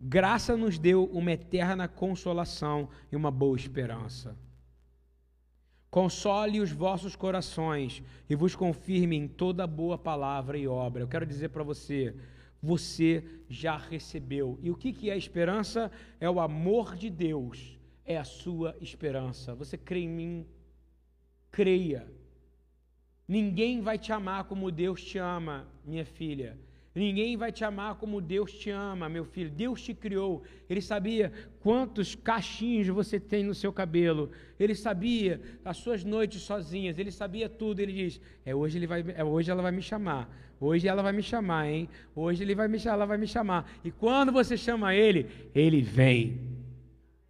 [0.00, 4.36] Graça nos deu uma eterna consolação e uma boa esperança.
[5.90, 11.02] Console os vossos corações e vos confirme em toda boa palavra e obra.
[11.02, 12.14] Eu quero dizer para você,
[12.62, 14.58] você já recebeu.
[14.62, 15.90] E o que, que é esperança?
[16.20, 17.78] É o amor de Deus
[18.08, 19.54] é a sua esperança.
[19.54, 20.46] Você crê em mim?
[21.50, 22.10] Creia.
[23.28, 26.58] Ninguém vai te amar como Deus te ama, minha filha.
[26.98, 29.48] Ninguém vai te amar como Deus te ama, meu filho.
[29.48, 30.42] Deus te criou.
[30.68, 34.32] Ele sabia quantos cachinhos você tem no seu cabelo.
[34.58, 36.98] Ele sabia as suas noites sozinhas.
[36.98, 37.78] Ele sabia tudo.
[37.78, 40.28] Ele diz: "É hoje ele vai, é hoje ela vai me chamar.
[40.60, 41.88] Hoje ela vai me chamar, hein?
[42.16, 46.40] Hoje ele vai me, ela vai me chamar." E quando você chama ele, ele vem.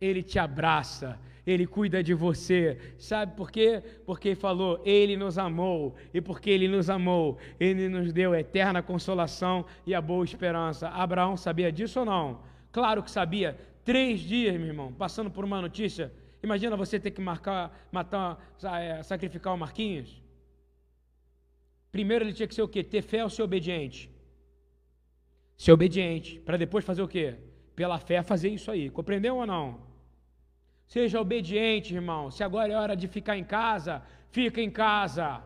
[0.01, 2.78] Ele te abraça, Ele cuida de você.
[2.99, 3.82] Sabe por quê?
[4.05, 5.96] Porque falou, Ele nos amou.
[6.12, 10.90] E porque Ele nos amou, Ele nos deu eterna consolação e a boa esperança.
[10.90, 12.42] Abraão sabia disso ou não?
[12.70, 13.59] Claro que sabia.
[13.82, 16.12] Três dias, meu irmão, passando por uma notícia.
[16.42, 20.22] Imagina você ter que marcar, matar, é, sacrificar o Marquinhos.
[21.90, 22.84] Primeiro ele tinha que ser o quê?
[22.84, 24.11] Ter fé ou ser obediente?
[25.57, 27.36] Ser obediente, para depois fazer o quê?
[27.74, 28.90] Pela fé fazer isso aí.
[28.90, 29.88] Compreendeu ou não?
[30.89, 32.30] Seja obediente, irmão.
[32.30, 35.43] Se agora é hora de ficar em casa, fica em casa.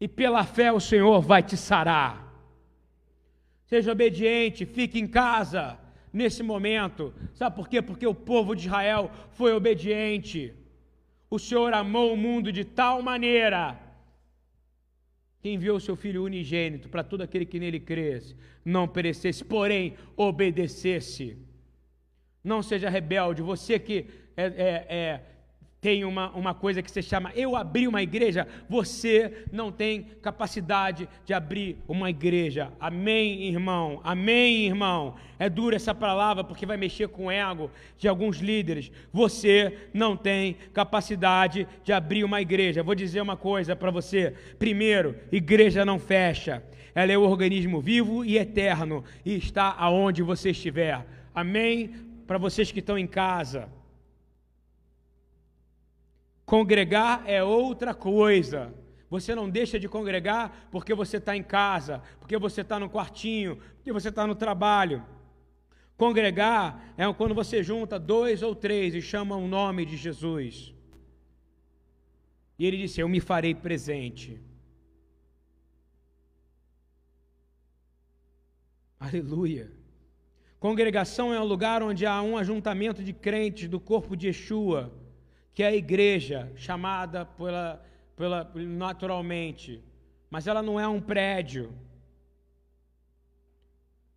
[0.00, 2.32] E pela fé o Senhor vai te sarar.
[3.66, 5.76] Seja obediente, fique em casa
[6.12, 7.12] nesse momento.
[7.34, 7.82] Sabe por quê?
[7.82, 10.54] Porque o povo de Israel foi obediente.
[11.28, 13.80] O Senhor amou o mundo de tal maneira
[15.40, 19.94] que enviou o seu Filho unigênito para todo aquele que nele cresce, não perecesse, porém
[20.16, 21.36] obedecesse.
[22.44, 25.20] Não seja rebelde, você que é, é, é,
[25.80, 31.06] tem uma, uma coisa que se chama eu abri uma igreja, você não tem capacidade
[31.26, 32.72] de abrir uma igreja.
[32.80, 34.00] Amém, irmão?
[34.02, 35.14] Amém, irmão?
[35.38, 38.90] É dura essa palavra porque vai mexer com o ego de alguns líderes.
[39.12, 42.82] Você não tem capacidade de abrir uma igreja.
[42.82, 44.32] Vou dizer uma coisa para você.
[44.58, 46.62] Primeiro, igreja não fecha.
[46.94, 51.04] Ela é um organismo vivo e eterno e está aonde você estiver.
[51.34, 51.90] Amém?
[52.26, 53.68] Para vocês que estão em casa.
[56.44, 58.72] Congregar é outra coisa.
[59.08, 63.56] Você não deixa de congregar porque você está em casa, porque você está no quartinho,
[63.76, 65.04] porque você está no trabalho.
[65.96, 70.74] Congregar é quando você junta dois ou três e chama o nome de Jesus.
[72.58, 74.40] E ele disse: Eu me farei presente.
[78.98, 79.70] Aleluia.
[80.66, 84.90] Congregação é um lugar onde há um ajuntamento de crentes do corpo de Yeshua
[85.52, 87.84] que é a igreja, chamada pela,
[88.16, 89.84] pela, naturalmente,
[90.30, 91.70] mas ela não é um prédio.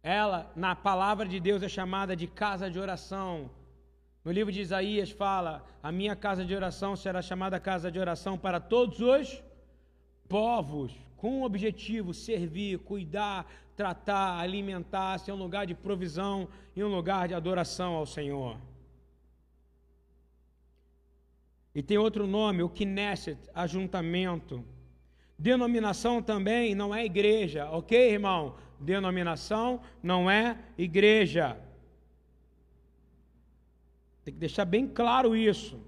[0.02, 3.52] Ela, na palavra de Deus, é chamada de casa de oração.
[4.24, 8.38] No livro de Isaías fala: A minha casa de oração será chamada casa de oração
[8.38, 9.44] para todos os
[10.30, 13.46] povos, com o objetivo servir, cuidar,
[13.76, 18.58] tratar, alimentar, ser um lugar de provisão e um lugar de adoração ao Senhor.
[21.74, 24.64] E tem outro nome, o Knesset, ajuntamento.
[25.38, 28.56] Denominação também não é igreja, ok, irmão?
[28.80, 31.58] Denominação não é igreja.
[34.24, 35.80] Tem que deixar bem claro isso.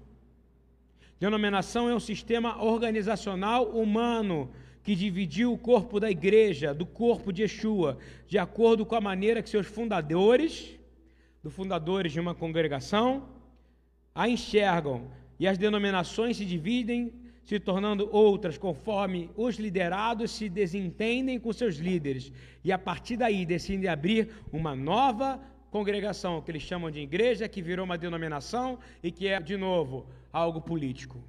[1.18, 4.50] Denominação é um sistema organizacional humano
[4.90, 9.40] que dividiu o corpo da igreja do corpo de Yeshua, de acordo com a maneira
[9.40, 10.76] que seus fundadores,
[11.40, 13.28] dos fundadores de uma congregação,
[14.12, 17.12] a enxergam e as denominações se dividem,
[17.44, 22.32] se tornando outras, conforme os liderados se desentendem com seus líderes.
[22.64, 27.62] E a partir daí decidem abrir uma nova congregação, que eles chamam de igreja, que
[27.62, 31.22] virou uma denominação e que é, de novo, algo político.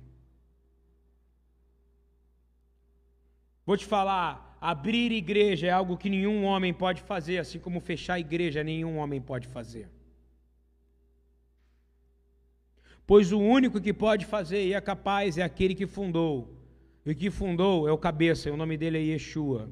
[3.65, 8.19] Vou te falar, abrir igreja é algo que nenhum homem pode fazer, assim como fechar
[8.19, 9.89] igreja nenhum homem pode fazer.
[13.05, 16.57] Pois o único que pode fazer e é capaz é aquele que fundou.
[17.05, 19.69] E o que fundou é o cabeça, e o nome dele é Yeshua.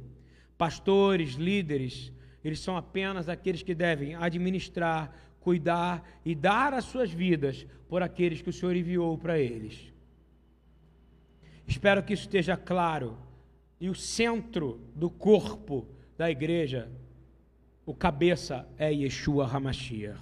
[0.57, 2.11] Pastores, líderes,
[2.43, 8.41] eles são apenas aqueles que devem administrar, cuidar e dar as suas vidas por aqueles
[8.41, 9.93] que o Senhor enviou para eles.
[11.67, 13.17] Espero que isso esteja claro.
[13.79, 16.91] E o centro do corpo da igreja,
[17.85, 20.19] o cabeça é Yeshua Hamashiach.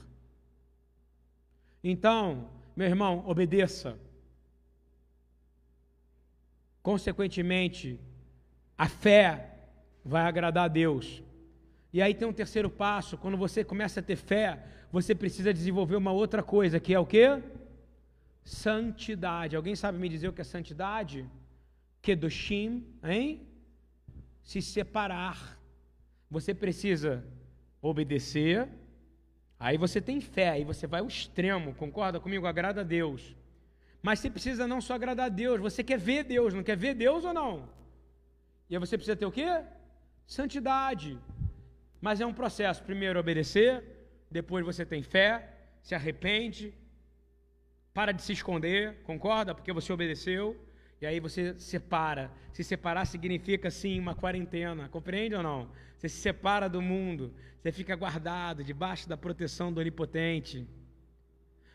[1.84, 3.98] Então, meu irmão, obedeça.
[6.84, 8.00] Consequentemente,
[8.78, 9.58] a fé
[10.06, 11.24] vai agradar a Deus.
[11.92, 15.96] E aí tem um terceiro passo, quando você começa a ter fé, você precisa desenvolver
[15.96, 17.42] uma outra coisa, que é o quê?
[18.44, 19.56] Santidade.
[19.56, 21.26] Alguém sabe me dizer o que é santidade?
[22.02, 23.47] Kedoshim, hein?
[24.50, 25.38] Se separar.
[26.36, 27.12] Você precisa
[27.82, 28.68] obedecer,
[29.60, 32.48] aí você tem fé, aí você vai ao extremo, concorda comigo?
[32.48, 33.22] Agrada a Deus.
[34.02, 36.94] Mas você precisa não só agradar a Deus, você quer ver Deus, não quer ver
[36.94, 37.54] Deus ou não?
[38.70, 39.52] E aí você precisa ter o quê?
[40.26, 41.20] Santidade.
[42.00, 42.82] Mas é um processo.
[42.84, 43.72] Primeiro obedecer,
[44.32, 45.30] depois você tem fé,
[45.82, 46.74] se arrepende,
[47.94, 49.54] para de se esconder, concorda?
[49.54, 50.46] Porque você obedeceu.
[51.00, 52.32] E aí você separa.
[52.52, 55.70] Se separar significa sim uma quarentena, compreende ou não?
[55.96, 60.68] Você se separa do mundo, você fica guardado debaixo da proteção do Onipotente.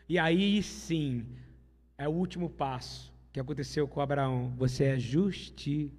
[0.07, 1.25] E aí sim,
[1.97, 4.53] é o último passo que aconteceu com Abraão.
[4.57, 5.93] Você é justificado.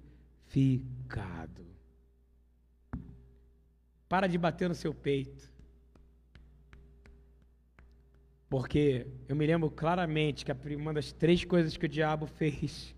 [4.07, 5.51] Para de bater no seu peito.
[8.47, 12.95] Porque eu me lembro claramente que uma das três coisas que o diabo fez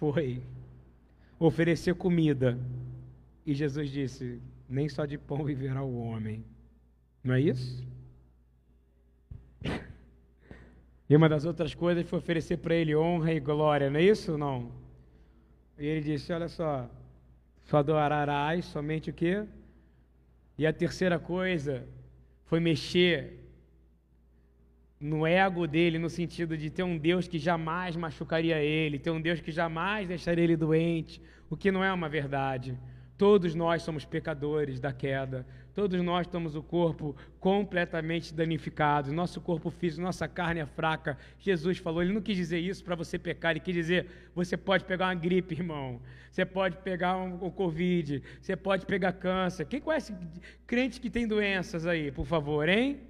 [0.00, 0.42] foi
[1.38, 2.58] oferecer comida.
[3.44, 6.42] E Jesus disse: Nem só de pão viverá o homem.
[7.22, 7.86] Não é isso?
[11.08, 14.38] E uma das outras coisas foi oferecer para ele honra e glória, não é isso?
[14.38, 14.72] Não.
[15.78, 16.88] E ele disse: Olha só,
[17.64, 19.44] só adorarás somente o quê?
[20.56, 21.86] E a terceira coisa
[22.46, 23.39] foi mexer
[25.00, 29.20] no ego dele, no sentido de ter um Deus que jamais machucaria ele, ter um
[29.20, 32.78] Deus que jamais deixaria ele doente, o que não é uma verdade.
[33.16, 39.70] Todos nós somos pecadores da queda, todos nós temos o corpo completamente danificado, nosso corpo
[39.70, 41.16] físico, nossa carne é fraca.
[41.38, 44.84] Jesus falou, ele não quis dizer isso para você pecar, ele quis dizer: você pode
[44.84, 49.66] pegar uma gripe, irmão, você pode pegar um, um Covid, você pode pegar câncer.
[49.66, 50.14] Quem conhece
[50.66, 53.09] crente que tem doenças aí, por favor, hein?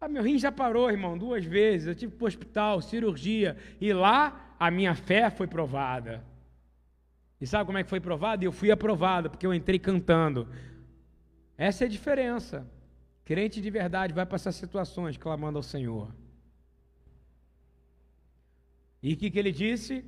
[0.00, 1.88] Ah, meu rim já parou, irmão, duas vezes.
[1.88, 6.24] Eu tive para o hospital, cirurgia, e lá a minha fé foi provada.
[7.40, 8.44] E sabe como é que foi provada?
[8.44, 10.48] Eu fui aprovado, porque eu entrei cantando.
[11.56, 12.66] Essa é a diferença.
[13.24, 16.14] Crente de verdade vai passar situações clamando ao Senhor.
[19.02, 20.04] E o que, que ele disse?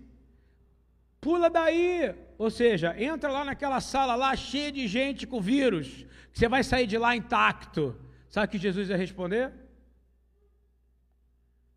[1.20, 6.49] Pula daí, ou seja, entra lá naquela sala lá cheia de gente com vírus, você
[6.49, 7.97] vai sair de lá intacto.
[8.28, 9.53] Sabe o que Jesus ia responder?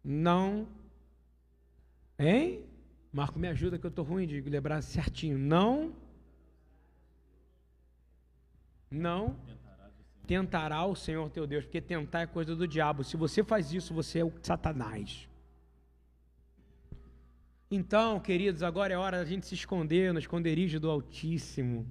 [0.04, 0.68] Não.
[2.18, 2.66] Hein?
[3.12, 5.38] Marco, me ajuda que eu estou ruim de lembrar certinho.
[5.38, 5.94] Não.
[8.90, 9.36] Não
[10.32, 13.04] tentará o Senhor teu Deus, porque tentar é coisa do diabo.
[13.04, 15.28] Se você faz isso, você é o Satanás.
[17.70, 21.86] Então, queridos, agora é hora da gente se esconder no esconderijo do Altíssimo.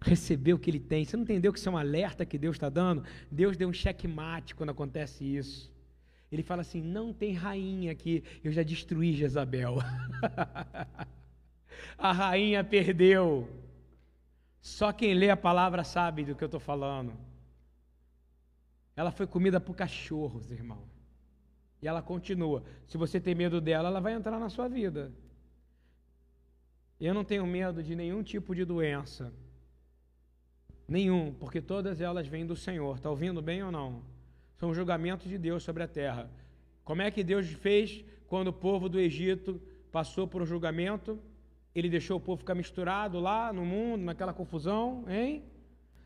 [0.00, 1.04] Receber o que ele tem.
[1.04, 3.04] Você não entendeu que isso é um alerta que Deus está dando?
[3.30, 5.69] Deus deu um checkmate quando acontece isso.
[6.30, 9.76] Ele fala assim: não tem rainha aqui, eu já destruí Jezabel.
[11.98, 13.48] a rainha perdeu.
[14.60, 17.14] Só quem lê a palavra sabe do que eu estou falando.
[18.94, 20.84] Ela foi comida por cachorros, irmão.
[21.82, 22.62] E ela continua.
[22.86, 25.12] Se você tem medo dela, ela vai entrar na sua vida.
[27.00, 29.32] Eu não tenho medo de nenhum tipo de doença.
[30.86, 32.96] Nenhum, porque todas elas vêm do Senhor.
[32.96, 34.02] Está ouvindo bem ou não?
[34.60, 36.30] São julgamentos de Deus sobre a terra.
[36.84, 39.58] Como é que Deus fez quando o povo do Egito
[39.90, 41.18] passou por um julgamento?
[41.74, 45.42] Ele deixou o povo ficar misturado lá no mundo, naquela confusão, hein?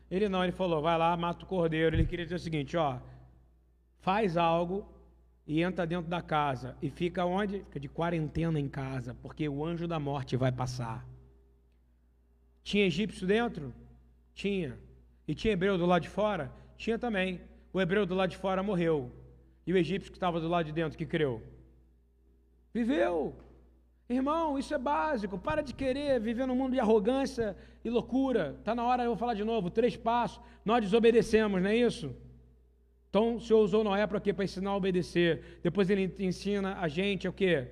[0.09, 1.97] Ele não, ele falou: vai lá, mata o cordeiro.
[1.97, 2.97] Ele queria dizer o seguinte: ó,
[3.99, 4.87] faz algo
[5.45, 6.77] e entra dentro da casa.
[6.81, 7.59] E fica onde?
[7.65, 11.05] Fica de quarentena em casa, porque o anjo da morte vai passar.
[12.63, 13.73] Tinha egípcio dentro?
[14.33, 14.79] Tinha.
[15.27, 16.49] E tinha hebreu do lado de fora?
[16.77, 17.41] Tinha também
[17.75, 19.11] o hebreu do lado de fora morreu.
[19.67, 21.43] E o egípcio que estava do lado de dentro, que creu?
[22.73, 23.35] Viveu.
[24.07, 25.37] Irmão, isso é básico.
[25.37, 27.53] Para de querer viver num mundo de arrogância
[27.83, 28.55] e loucura.
[28.59, 30.39] Está na hora, eu vou falar de novo, três passos.
[30.63, 32.15] Nós desobedecemos, não é isso?
[33.09, 34.31] Então, o Senhor usou Noé para quê?
[34.31, 35.59] Para ensinar a obedecer.
[35.61, 37.67] Depois ele ensina a gente o quê?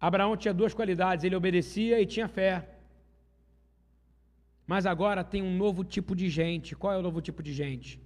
[0.00, 2.76] Abraão tinha duas qualidades: ele obedecia e tinha fé.
[4.68, 6.76] Mas agora tem um novo tipo de gente.
[6.76, 7.98] Qual é o novo tipo de gente?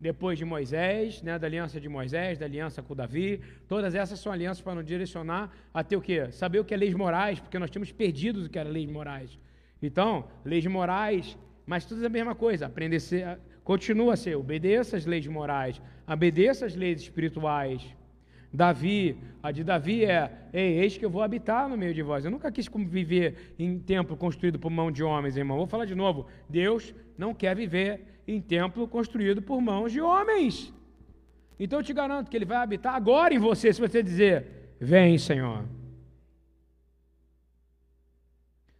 [0.00, 4.30] Depois de Moisés, né, da aliança de Moisés, da aliança com Davi, todas essas são
[4.30, 6.30] alianças para nos direcionar a ter o quê?
[6.30, 9.36] Saber o que é leis morais, porque nós tínhamos perdido o que era leis morais.
[9.82, 11.36] Então, leis morais,
[11.66, 12.66] mas tudo é a mesma coisa.
[12.66, 17.82] Aprender a ser, continua a ser, obedeça as leis morais, obedeça as leis espirituais.
[18.52, 22.24] Davi, a de Davi é: Ei, eis que eu vou habitar no meio de vós.
[22.24, 25.58] Eu nunca quis viver em templo construído por mão de homens, irmão.
[25.58, 30.72] Vou falar de novo: Deus não quer viver em templo construído por mãos de homens.
[31.60, 35.18] Então eu te garanto que Ele vai habitar agora em você, se você dizer: Vem,
[35.18, 35.64] Senhor.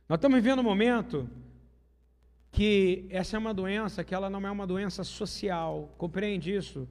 [0.08, 1.28] Nós estamos vivendo um momento
[2.50, 5.94] que essa é uma doença que ela não é uma doença social.
[5.98, 6.88] Compreende isso?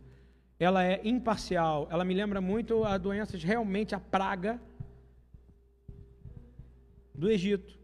[0.60, 1.88] Ela é imparcial.
[1.92, 4.60] Ela me lembra muito a doenças, realmente a praga
[7.14, 7.78] do Egito.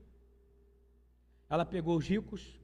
[1.49, 2.59] Ela pegou os ricos,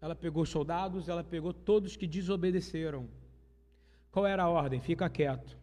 [0.00, 3.08] ela pegou os soldados, ela pegou todos que desobedeceram.
[4.10, 4.80] Qual era a ordem?
[4.80, 5.56] Fica quieto.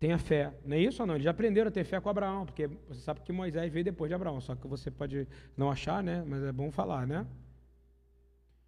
[0.00, 0.52] Tenha fé.
[0.64, 1.14] Não é isso ou não?
[1.14, 4.08] Eles já aprenderam a ter fé com Abraão, porque você sabe que Moisés veio depois
[4.08, 6.24] de Abraão, só que você pode não achar, né?
[6.26, 7.24] Mas é bom falar, né?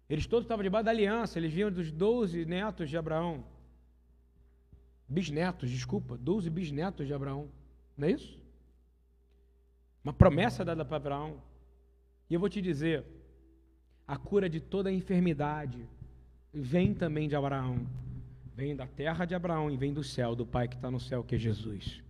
[0.09, 3.43] Eles todos estavam debaixo da aliança, eles vinham dos doze netos de Abraão
[5.07, 7.49] bisnetos, desculpa, 12 bisnetos de Abraão.
[7.97, 8.39] Não é isso?
[10.03, 11.41] Uma promessa dada para Abraão.
[12.29, 13.03] E eu vou te dizer,
[14.07, 15.87] a cura de toda enfermidade
[16.53, 17.85] vem também de Abraão.
[18.55, 21.23] Vem da terra de Abraão e vem do céu, do Pai que está no céu,
[21.23, 22.01] que é Jesus.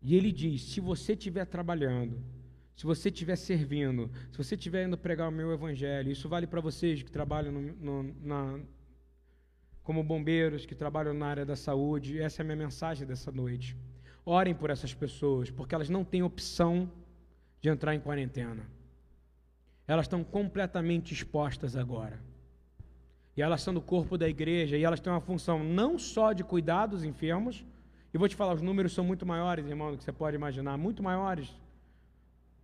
[0.00, 2.18] E ele diz: se você estiver trabalhando,
[2.74, 6.60] se você estiver servindo, se você estiver indo pregar o meu evangelho, isso vale para
[6.62, 8.60] vocês que trabalham no, no, na,
[9.90, 12.20] como bombeiros que trabalham na área da saúde.
[12.20, 13.76] Essa é a minha mensagem dessa noite.
[14.24, 16.88] Orem por essas pessoas, porque elas não têm opção
[17.60, 18.62] de entrar em quarentena.
[19.88, 22.22] Elas estão completamente expostas agora.
[23.36, 26.44] E elas são do corpo da igreja e elas têm uma função não só de
[26.44, 27.64] cuidar dos enfermos,
[28.14, 30.78] e vou te falar, os números são muito maiores, irmão, do que você pode imaginar,
[30.78, 31.52] muito maiores.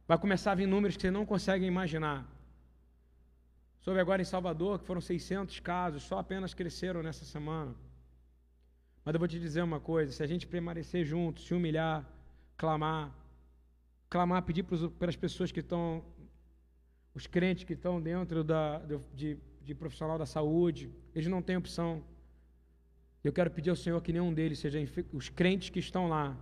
[0.06, 2.24] Vai começar a vir números que você não consegue imaginar.
[3.86, 7.72] Soube agora em Salvador que foram 600 casos, só apenas cresceram nessa semana.
[9.04, 12.04] Mas eu vou te dizer uma coisa: se a gente permanecer juntos, se humilhar,
[12.56, 13.14] clamar,
[14.10, 16.04] clamar, pedir para as pessoas que estão,
[17.14, 18.78] os crentes que estão dentro da,
[19.14, 22.02] de, de profissional da saúde, eles não têm opção.
[23.22, 24.80] Eu quero pedir ao Senhor que nenhum deles seja
[25.12, 26.36] os crentes que estão lá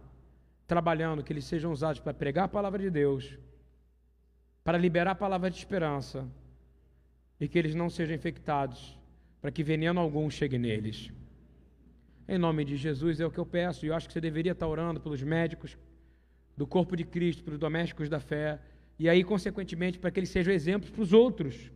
[0.67, 3.39] trabalhando, que eles sejam usados para pregar a palavra de Deus,
[4.65, 6.27] para liberar a palavra de esperança
[7.41, 8.99] e que eles não sejam infectados,
[9.41, 11.11] para que veneno algum chegue neles.
[12.27, 14.53] Em nome de Jesus é o que eu peço, e eu acho que você deveria
[14.53, 15.77] estar orando pelos médicos
[16.57, 18.59] do corpo de Cristo, pelos domésticos da fé,
[18.99, 21.71] e aí, consequentemente, para que eles sejam exemplos para os outros,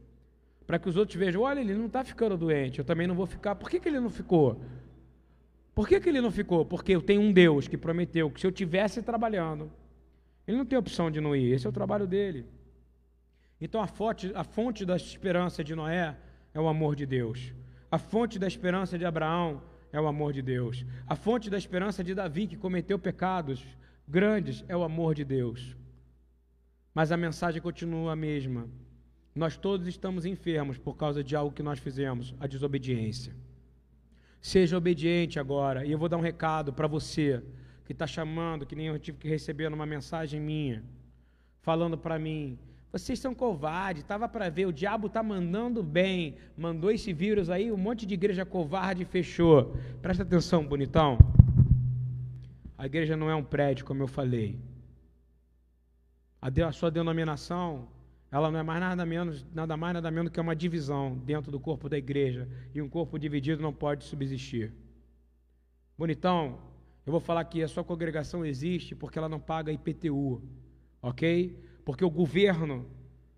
[0.67, 3.27] para que os outros vejam: olha, ele não está ficando doente, eu também não vou
[3.27, 3.55] ficar.
[3.57, 4.61] Por que, que ele não ficou?
[5.75, 6.65] Por que, que ele não ficou?
[6.65, 9.71] Porque eu tenho um Deus que prometeu que se eu tivesse trabalhando,
[10.47, 12.45] ele não tem opção de não ir, esse é o trabalho dele.
[13.61, 16.17] Então a fonte, a fonte da esperança de Noé
[16.55, 17.53] é o amor de Deus.
[17.91, 20.85] A fonte da esperança de Abraão é o amor de Deus.
[21.07, 23.65] A fonte da esperança de Davi, que cometeu pecados
[24.07, 25.77] grandes, é o amor de Deus.
[26.95, 28.69] Mas a mensagem continua a mesma.
[29.35, 33.35] Nós todos estamos enfermos por causa de algo que nós fizemos, a desobediência.
[34.41, 35.85] Seja obediente agora.
[35.85, 37.43] E eu vou dar um recado para você
[37.85, 40.85] que está chamando, que nem eu tive que receber numa mensagem minha,
[41.63, 42.59] falando para mim:
[42.91, 47.70] vocês são covardes, estava para ver, o diabo está mandando bem, mandou esse vírus aí,
[47.70, 49.76] um monte de igreja covarde fechou.
[50.01, 51.18] Presta atenção, bonitão.
[52.78, 54.59] A igreja não é um prédio, como eu falei.
[56.41, 57.89] A, sua denominação,
[58.30, 61.61] ela não é mais nada menos, nada mais nada menos que uma divisão dentro do
[61.61, 62.49] corpo da igreja.
[62.74, 64.72] E um corpo dividido não pode subsistir.
[65.99, 66.59] Bonitão,
[67.05, 70.41] eu vou falar que a sua congregação existe porque ela não paga IPTU,
[71.03, 71.68] ok?
[71.89, 72.84] Porque o governo,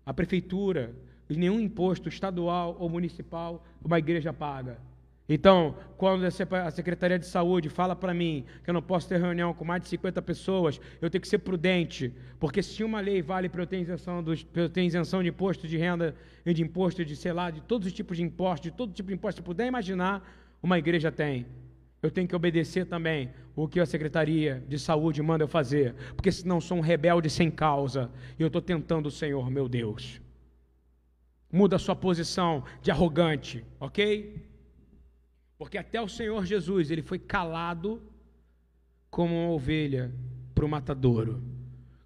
[0.05, 0.93] a prefeitura,
[1.29, 4.77] nenhum imposto estadual ou municipal uma igreja paga.
[5.29, 9.53] Então, quando a Secretaria de Saúde fala para mim que eu não posso ter reunião
[9.53, 13.47] com mais de 50 pessoas, eu tenho que ser prudente, porque se uma lei vale
[13.47, 16.13] para eu ter isenção, dos, eu ter isenção de imposto de renda
[16.45, 19.07] e de imposto de, sei lá, de todos os tipos de impostos, de todo tipo
[19.07, 20.29] de imposto que puder imaginar,
[20.61, 21.45] uma igreja tem
[22.01, 26.31] eu tenho que obedecer também o que a Secretaria de Saúde manda eu fazer, porque
[26.31, 30.19] senão sou um rebelde sem causa e eu estou tentando o Senhor, meu Deus.
[31.51, 34.41] Muda a sua posição de arrogante, ok?
[35.57, 38.01] Porque até o Senhor Jesus, ele foi calado
[39.09, 40.11] como uma ovelha
[40.55, 41.43] para o matadouro.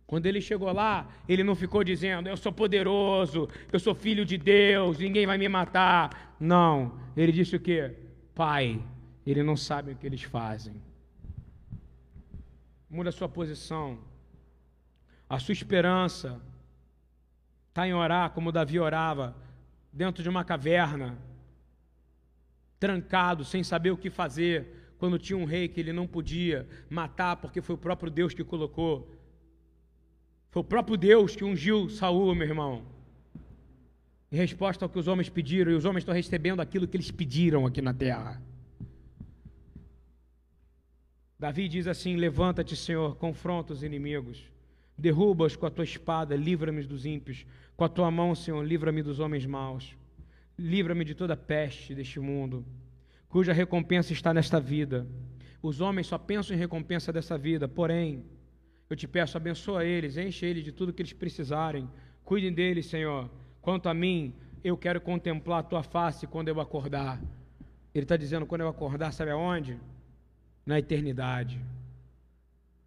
[0.08, 4.38] Quando ele chegou lá, ele não ficou dizendo: Eu sou poderoso, eu sou filho de
[4.38, 6.36] Deus, ninguém vai me matar.
[6.40, 7.00] Não.
[7.16, 7.96] Ele disse o quê?
[8.34, 8.82] Pai,
[9.32, 10.82] ele não sabe o que eles fazem.
[12.90, 13.98] Muda a sua posição.
[15.28, 16.40] A sua esperança
[17.70, 19.36] está em orar como Davi orava,
[19.92, 21.18] dentro de uma caverna,
[22.80, 27.36] trancado, sem saber o que fazer, quando tinha um rei que ele não podia matar
[27.38, 29.14] porque foi o próprio Deus que colocou.
[30.52, 32.86] Foi o próprio Deus que ungiu Saul, meu irmão.
[34.32, 37.12] Em resposta ao que os homens pediram, e os homens estão recebendo aquilo que eles
[37.12, 38.42] pediram aqui na terra.
[41.38, 44.44] Davi diz assim: Levanta-te, Senhor, confronta os inimigos,
[44.98, 49.20] derruba-os com a tua espada, livra-me dos ímpios, com a tua mão, Senhor, livra-me dos
[49.20, 49.96] homens maus,
[50.58, 52.66] livra-me de toda peste deste mundo,
[53.28, 55.06] cuja recompensa está nesta vida.
[55.62, 58.24] Os homens só pensam em recompensa dessa vida, porém,
[58.90, 61.90] eu te peço, abençoa eles, enche eles de tudo que eles precisarem.
[62.24, 63.30] Cuidem deles, Senhor.
[63.60, 64.34] Quanto a mim,
[64.64, 67.20] eu quero contemplar a tua face quando eu acordar.
[67.94, 69.80] Ele está dizendo: quando eu acordar, sabe aonde?
[70.66, 71.60] Na eternidade.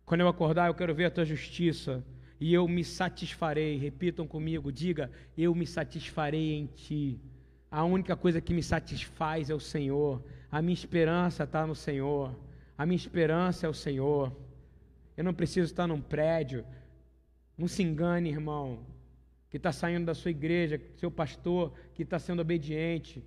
[0.05, 2.03] Quando eu acordar, eu quero ver a tua justiça
[2.41, 3.77] e eu me satisfarei.
[3.77, 7.21] Repitam comigo, diga: eu me satisfarei em ti.
[7.71, 10.23] A única coisa que me satisfaz é o Senhor.
[10.51, 12.35] A minha esperança está no Senhor.
[12.77, 14.35] A minha esperança é o Senhor.
[15.17, 16.65] Eu não preciso estar num prédio.
[17.57, 18.79] Não se engane, irmão,
[19.51, 23.23] que está saindo da sua igreja, seu pastor, que está sendo obediente,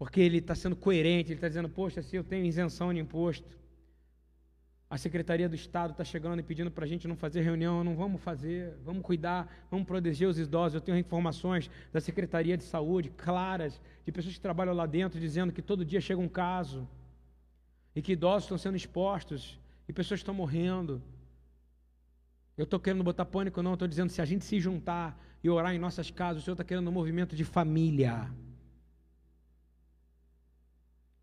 [0.00, 3.46] porque ele está sendo coerente, ele está dizendo, poxa, se eu tenho isenção de imposto,
[4.88, 7.94] a Secretaria do Estado está chegando e pedindo para a gente não fazer reunião, não
[7.94, 10.76] vamos fazer, vamos cuidar, vamos proteger os idosos.
[10.76, 15.52] Eu tenho informações da Secretaria de Saúde claras, de pessoas que trabalham lá dentro, dizendo
[15.52, 16.88] que todo dia chega um caso
[17.94, 21.02] e que idosos estão sendo expostos e pessoas estão morrendo.
[22.56, 25.74] Eu estou querendo botar pânico, não, estou dizendo se a gente se juntar e orar
[25.74, 28.30] em nossas casas, o Senhor está querendo um movimento de família.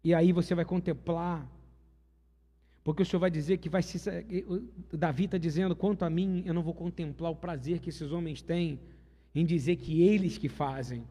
[0.07, 1.45] E aí você vai contemplar,
[2.81, 3.99] porque o Senhor vai dizer que vai se.
[4.93, 8.41] Davi está dizendo: quanto a mim, eu não vou contemplar o prazer que esses homens
[8.41, 8.79] têm
[9.35, 11.03] em dizer que eles que fazem.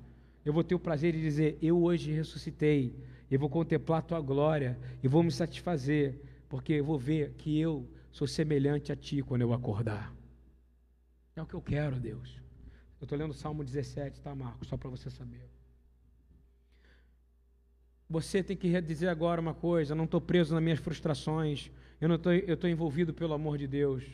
[0.42, 2.96] Eu vou ter o prazer de dizer: eu hoje ressuscitei,
[3.30, 6.18] eu vou contemplar a tua glória e vou me satisfazer
[6.48, 10.10] porque eu vou ver que eu sou semelhante a ti quando eu acordar.
[11.36, 12.40] É o que eu quero, Deus.
[12.98, 14.68] Eu estou lendo o Salmo 17, tá, Marcos?
[14.68, 15.55] Só para você saber.
[18.08, 22.08] Você tem que dizer agora uma coisa: eu não estou preso nas minhas frustrações, eu
[22.08, 24.04] não eu estou envolvido pelo amor de Deus.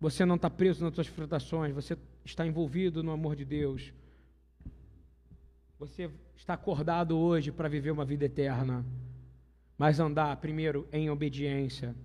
[0.00, 3.92] Você não está preso nas suas frustrações, você está envolvido no amor de Deus.
[5.78, 8.84] Você está acordado hoje para viver uma vida eterna
[9.80, 11.96] mas andar primeiro em obediência,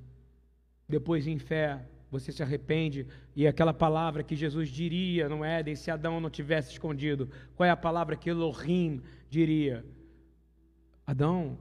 [0.88, 1.86] depois em fé,
[2.20, 6.72] você se arrepende, e aquela palavra que Jesus diria no Éden, se Adão não tivesse
[6.72, 9.86] escondido, qual é a palavra que Elohim diria?
[11.05, 11.57] Adão,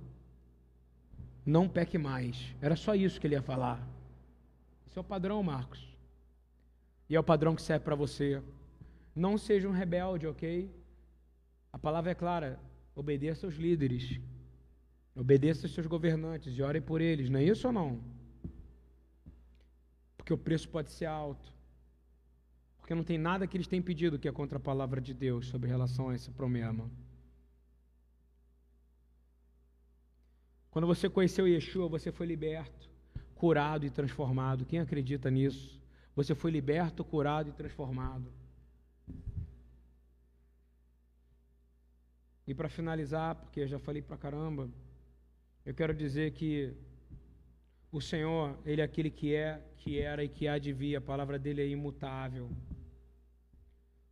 [1.44, 2.54] não peque mais.
[2.60, 3.86] Era só isso que ele ia falar.
[4.86, 5.86] Esse é o padrão, Marcos.
[7.08, 8.42] E é o padrão que serve para você.
[9.14, 10.70] Não seja um rebelde, ok?
[11.72, 12.58] A palavra é clara:
[12.94, 14.20] obedeça aos líderes.
[15.14, 18.00] Obedeça aos seus governantes e ore por eles, não é isso ou não?
[20.24, 21.52] Porque o preço pode ser alto.
[22.78, 25.48] Porque não tem nada que eles têm pedido que é contra a palavra de Deus
[25.48, 26.90] sobre relação a esse problema.
[30.70, 32.88] Quando você conheceu Yeshua, você foi liberto,
[33.34, 34.64] curado e transformado.
[34.64, 35.78] Quem acredita nisso?
[36.16, 38.32] Você foi liberto, curado e transformado.
[42.46, 44.70] E para finalizar, porque eu já falei para caramba,
[45.66, 46.74] eu quero dizer que
[47.96, 51.00] o Senhor, Ele é aquele que é, que era e que há de vir, a
[51.00, 52.50] palavra dele é imutável.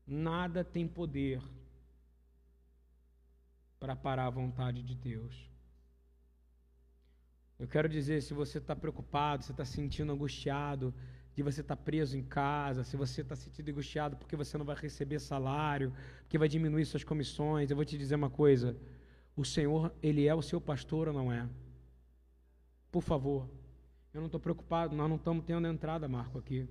[0.06, 1.42] Nada tem poder
[3.80, 5.50] para parar a vontade de Deus.
[7.58, 10.94] Eu quero dizer, se você está preocupado, se está se sentindo angustiado,
[11.34, 14.64] de você estar tá preso em casa, se você está sentindo angustiado porque você não
[14.64, 18.76] vai receber salário, porque vai diminuir suas comissões, eu vou te dizer uma coisa:
[19.34, 21.48] o Senhor, Ele é o seu pastor ou não é?
[22.92, 23.61] Por favor.
[24.12, 26.68] Eu não estou preocupado, nós não estamos tendo entrada, Marco, aqui.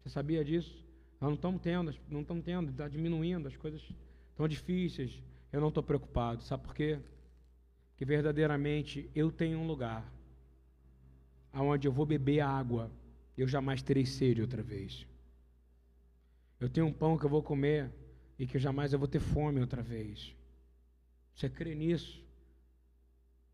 [0.00, 0.84] Você sabia disso?
[1.20, 3.82] Nós não estamos tendo, não estamos tendo, está diminuindo, as coisas
[4.30, 5.22] estão difíceis.
[5.52, 6.42] Eu não estou preocupado.
[6.42, 6.98] Sabe por quê?
[7.90, 10.10] Porque verdadeiramente eu tenho um lugar
[11.52, 12.90] aonde eu vou beber água,
[13.36, 15.06] eu jamais terei sede outra vez.
[16.58, 17.90] Eu tenho um pão que eu vou comer
[18.38, 20.34] e que jamais eu vou ter fome outra vez.
[21.34, 22.22] Você crê nisso?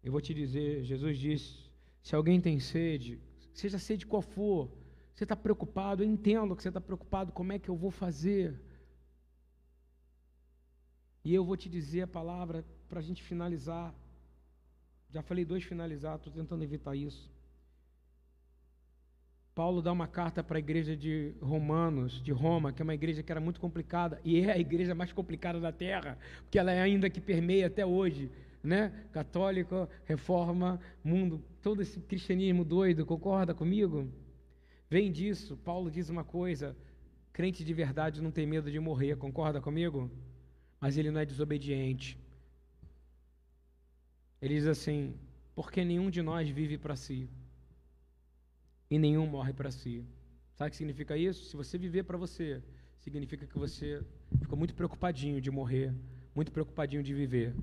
[0.03, 1.66] Eu vou te dizer, Jesus disse:
[2.07, 3.19] se alguém tem sede,
[3.53, 4.71] seja sede qual for,
[5.13, 8.63] você está preocupado, eu entendo que você está preocupado, como é que eu vou fazer?
[11.25, 13.93] E eu vou te dizer a palavra para a gente finalizar.
[15.11, 17.29] Já falei dois finalizar, estou tentando evitar isso.
[19.53, 23.21] Paulo dá uma carta para a igreja de Romanos, de Roma, que é uma igreja
[23.21, 26.81] que era muito complicada, e é a igreja mais complicada da terra, porque ela é
[26.81, 28.31] ainda que permeia até hoje,
[28.67, 28.93] né?
[30.05, 34.11] Reforma, mundo, todo esse cristianismo doido, concorda comigo?
[34.91, 36.77] Vem disso, Paulo diz uma coisa:
[37.33, 40.11] crente de verdade não tem medo de morrer, concorda comigo?
[40.81, 42.19] Mas ele não é desobediente.
[44.41, 45.15] Ele diz assim:
[45.55, 47.29] porque nenhum de nós vive para si
[48.91, 50.05] e nenhum morre para si.
[50.55, 51.45] Sabe o que significa isso?
[51.47, 52.63] Se você viver para você,
[53.01, 54.03] significa que você
[54.41, 55.95] ficou muito preocupadinho de morrer,
[56.35, 57.55] muito preocupadinho de viver,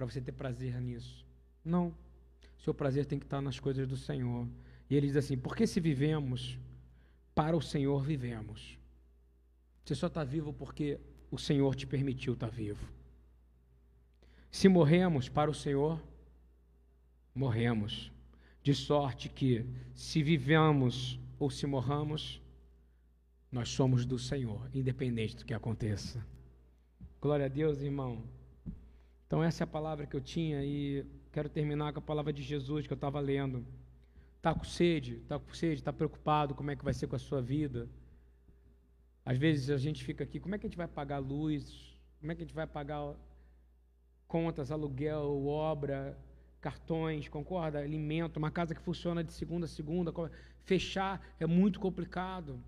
[0.00, 1.26] para você ter prazer nisso.
[1.62, 1.94] Não.
[2.58, 4.48] Seu prazer tem que estar nas coisas do Senhor.
[4.88, 6.58] E ele diz assim: porque se vivemos,
[7.34, 8.78] para o Senhor vivemos.
[9.84, 10.98] Você só está vivo porque
[11.30, 12.82] o Senhor te permitiu estar vivo.
[14.50, 16.02] Se morremos para o Senhor,
[17.34, 18.10] morremos
[18.62, 22.40] de sorte que, se vivamos ou se morramos,
[23.52, 26.24] nós somos do Senhor, independente do que aconteça.
[27.20, 28.39] Glória a Deus, irmão.
[29.30, 32.42] Então, essa é a palavra que eu tinha e quero terminar com a palavra de
[32.42, 33.64] Jesus que eu estava lendo.
[34.38, 37.18] Está com sede, está com sede, está preocupado como é que vai ser com a
[37.20, 37.88] sua vida.
[39.24, 41.96] Às vezes a gente fica aqui, como é que a gente vai pagar luz?
[42.18, 43.14] Como é que a gente vai pagar
[44.26, 46.18] contas, aluguel, obra?
[46.60, 47.78] cartões, concorda?
[47.78, 50.12] Alimento, uma casa que funciona de segunda a segunda,
[50.64, 52.60] fechar é muito complicado.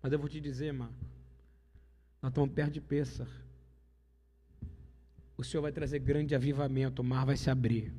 [0.00, 0.94] Mas eu vou te dizer, Marco,
[2.22, 3.28] nós estamos perto de Pêssar.
[5.38, 7.92] O Senhor vai trazer grande avivamento, o mar vai se abrir.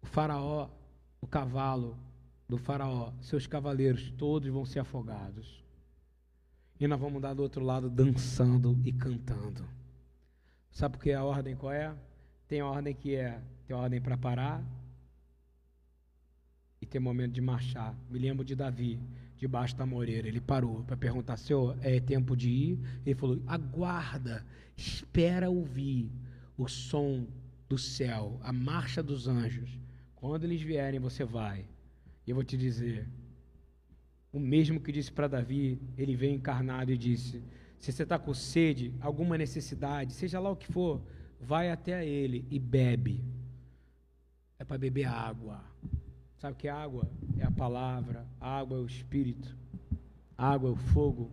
[0.00, 0.70] O faraó,
[1.20, 1.94] o cavalo
[2.48, 5.62] do faraó, seus cavaleiros, todos vão ser afogados.
[6.80, 9.68] E nós vamos dar do outro lado dançando e cantando.
[10.70, 11.94] Sabe por que a ordem qual é?
[12.48, 14.64] Tem ordem que é, tem ordem para parar
[16.80, 17.94] e tem momento de marchar.
[18.08, 18.98] Me lembro de Davi,
[19.36, 20.28] debaixo da moreira.
[20.28, 22.78] Ele parou para perguntar, Senhor, é tempo de ir?
[23.04, 24.44] Ele falou, aguarda,
[24.76, 26.10] espera ouvir
[26.56, 27.26] o som
[27.68, 29.78] do céu, a marcha dos anjos.
[30.14, 31.66] Quando eles vierem, você vai.
[32.26, 33.08] E eu vou te dizer,
[34.32, 37.42] o mesmo que disse para Davi, ele veio encarnado e disse:
[37.78, 41.00] se você está com sede, alguma necessidade, seja lá o que for,
[41.40, 43.22] vai até ele e bebe.
[44.58, 45.62] É para beber água.
[46.38, 47.08] Sabe que água?
[47.38, 49.56] É a palavra, água é o espírito,
[50.36, 51.30] água é o fogo,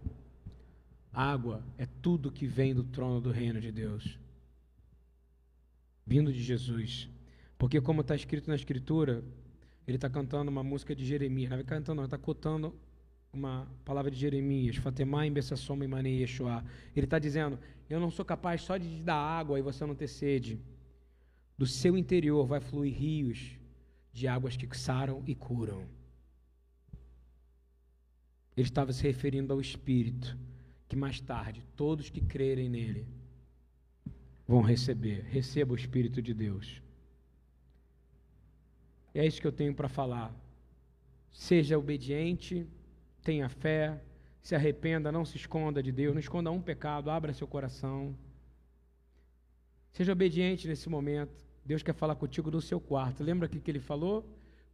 [1.12, 4.18] água é tudo que vem do trono do reino de Deus,
[6.06, 7.10] vindo de Jesus.
[7.58, 9.24] Porque, como está escrito na Escritura,
[9.86, 12.74] ele está cantando uma música de Jeremias, não está cantando, não, está cotando
[13.34, 16.64] uma palavra de Jeremias, Fatemá em Bessassoma e Manei Yeshua.
[16.96, 17.60] Ele está dizendo:
[17.90, 20.60] Eu não sou capaz só de dar água e você não ter sede.
[21.58, 23.58] Do seu interior vai fluir rios
[24.14, 25.86] de águas que saram e curam.
[28.56, 30.38] Ele estava se referindo ao Espírito,
[30.88, 33.08] que mais tarde todos que crerem nele
[34.48, 35.24] vão receber.
[35.24, 36.82] Receba o Espírito de Deus.
[39.14, 40.34] É isso que eu tenho para falar.
[41.32, 42.68] Seja obediente
[43.24, 44.00] tenha fé,
[44.42, 48.16] se arrependa, não se esconda de Deus, não esconda um pecado, abra seu coração.
[49.92, 51.44] Seja obediente nesse momento.
[51.66, 53.24] Deus quer falar contigo no seu quarto.
[53.24, 54.26] Lembra o que ele falou?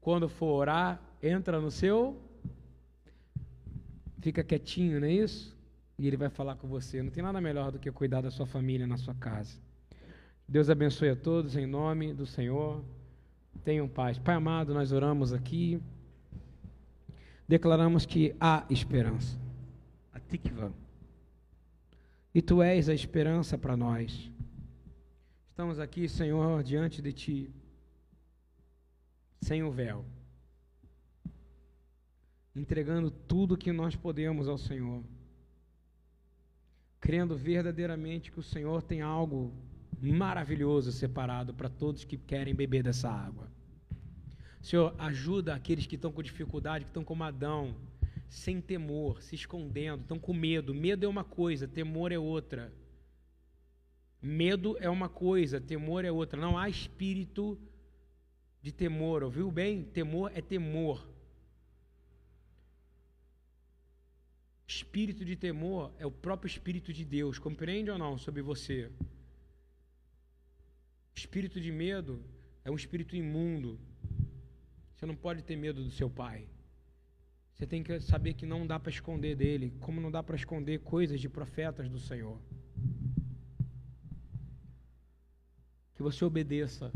[0.02, 2.20] Quando for orar, entra no seu.
[4.22, 5.57] Fica quietinho, não é isso?
[5.98, 7.02] E ele vai falar com você.
[7.02, 9.60] Não tem nada melhor do que cuidar da sua família na sua casa.
[10.48, 12.84] Deus abençoe a todos em nome do Senhor.
[13.64, 14.18] Tenham paz.
[14.18, 15.82] Pai amado, nós oramos aqui
[17.49, 19.36] declaramos que há esperança.
[20.14, 20.72] A tikva.
[22.34, 24.32] E tu és a esperança para nós.
[25.60, 27.52] Estamos aqui, Senhor, diante de ti,
[29.41, 30.06] sem o véu,
[32.56, 35.03] entregando tudo que nós podemos ao Senhor,
[37.02, 39.53] crendo verdadeiramente que o Senhor tem algo
[40.02, 43.52] maravilhoso separado para todos que querem beber dessa água.
[44.61, 47.76] Senhor, ajuda aqueles que estão com dificuldade, que estão como Adão,
[48.30, 50.73] sem temor, se escondendo, estão com medo.
[50.73, 52.72] Medo é uma coisa, temor é outra.
[54.22, 56.40] Medo é uma coisa, temor é outra.
[56.40, 57.58] Não há espírito
[58.62, 59.84] de temor, ouviu bem?
[59.84, 61.08] Temor é temor.
[64.68, 68.91] Espírito de temor é o próprio Espírito de Deus, compreende ou não sobre você?
[71.16, 72.24] Espírito de medo
[72.64, 73.80] é um espírito imundo,
[74.94, 76.48] Você não pode ter medo do seu pai.
[77.54, 80.80] Você tem que saber que não dá para esconder dele, como não dá para esconder
[80.80, 82.40] coisas de profetas do Senhor.
[86.00, 86.94] Que você obedeça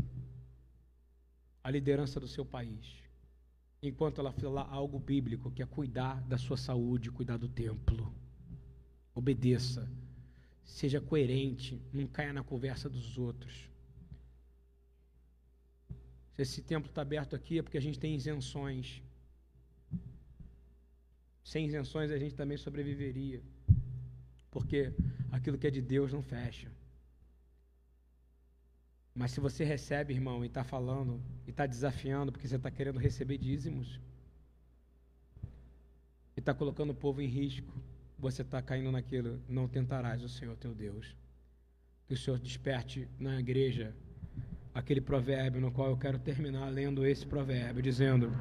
[1.62, 3.02] à liderança do seu país,
[3.82, 8.10] enquanto ela fala algo bíblico, que é cuidar da sua saúde, cuidar do templo.
[9.14, 9.86] Obedeça,
[10.64, 13.68] seja coerente, não caia na conversa dos outros.
[16.32, 19.02] Se esse templo está aberto aqui é porque a gente tem isenções.
[21.44, 23.42] Sem isenções a gente também sobreviveria.
[24.50, 24.94] Porque
[25.30, 26.72] aquilo que é de Deus não fecha.
[29.14, 32.98] Mas se você recebe, irmão, e está falando, e está desafiando, porque você está querendo
[32.98, 34.00] receber dízimos,
[36.36, 37.72] e está colocando o povo em risco,
[38.18, 41.14] você está caindo naquilo, não tentarás o Senhor teu Deus.
[42.08, 43.94] Que o Senhor desperte na igreja
[44.74, 48.32] aquele provérbio no qual eu quero terminar lendo esse provérbio, dizendo: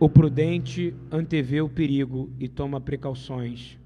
[0.00, 3.78] O prudente antevê o perigo e toma precauções.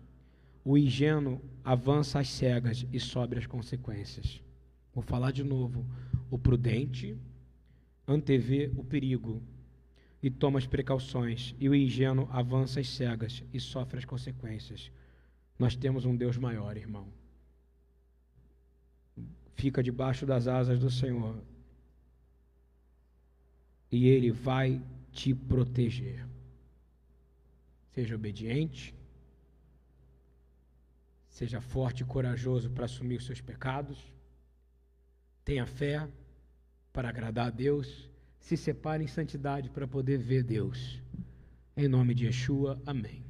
[0.65, 4.41] O ingênuo avança às cegas e sobe as consequências.
[4.99, 5.87] Vou falar de novo.
[6.29, 7.17] O prudente
[8.07, 9.41] antevê o perigo
[10.21, 14.91] e toma as precauções, e o ingênuo avança às cegas e sofre as consequências.
[15.57, 17.07] Nós temos um Deus maior, irmão
[19.59, 21.37] fica debaixo das asas do Senhor.
[23.91, 24.81] E Ele vai
[25.13, 26.25] te proteger.
[27.93, 28.95] Seja obediente,
[31.29, 33.99] seja forte e corajoso para assumir os seus pecados,
[35.49, 36.07] tenha fé
[36.93, 41.03] para agradar a Deus, se separe em santidade para poder ver Deus.
[41.75, 43.28] Em nome de Yeshua, amém.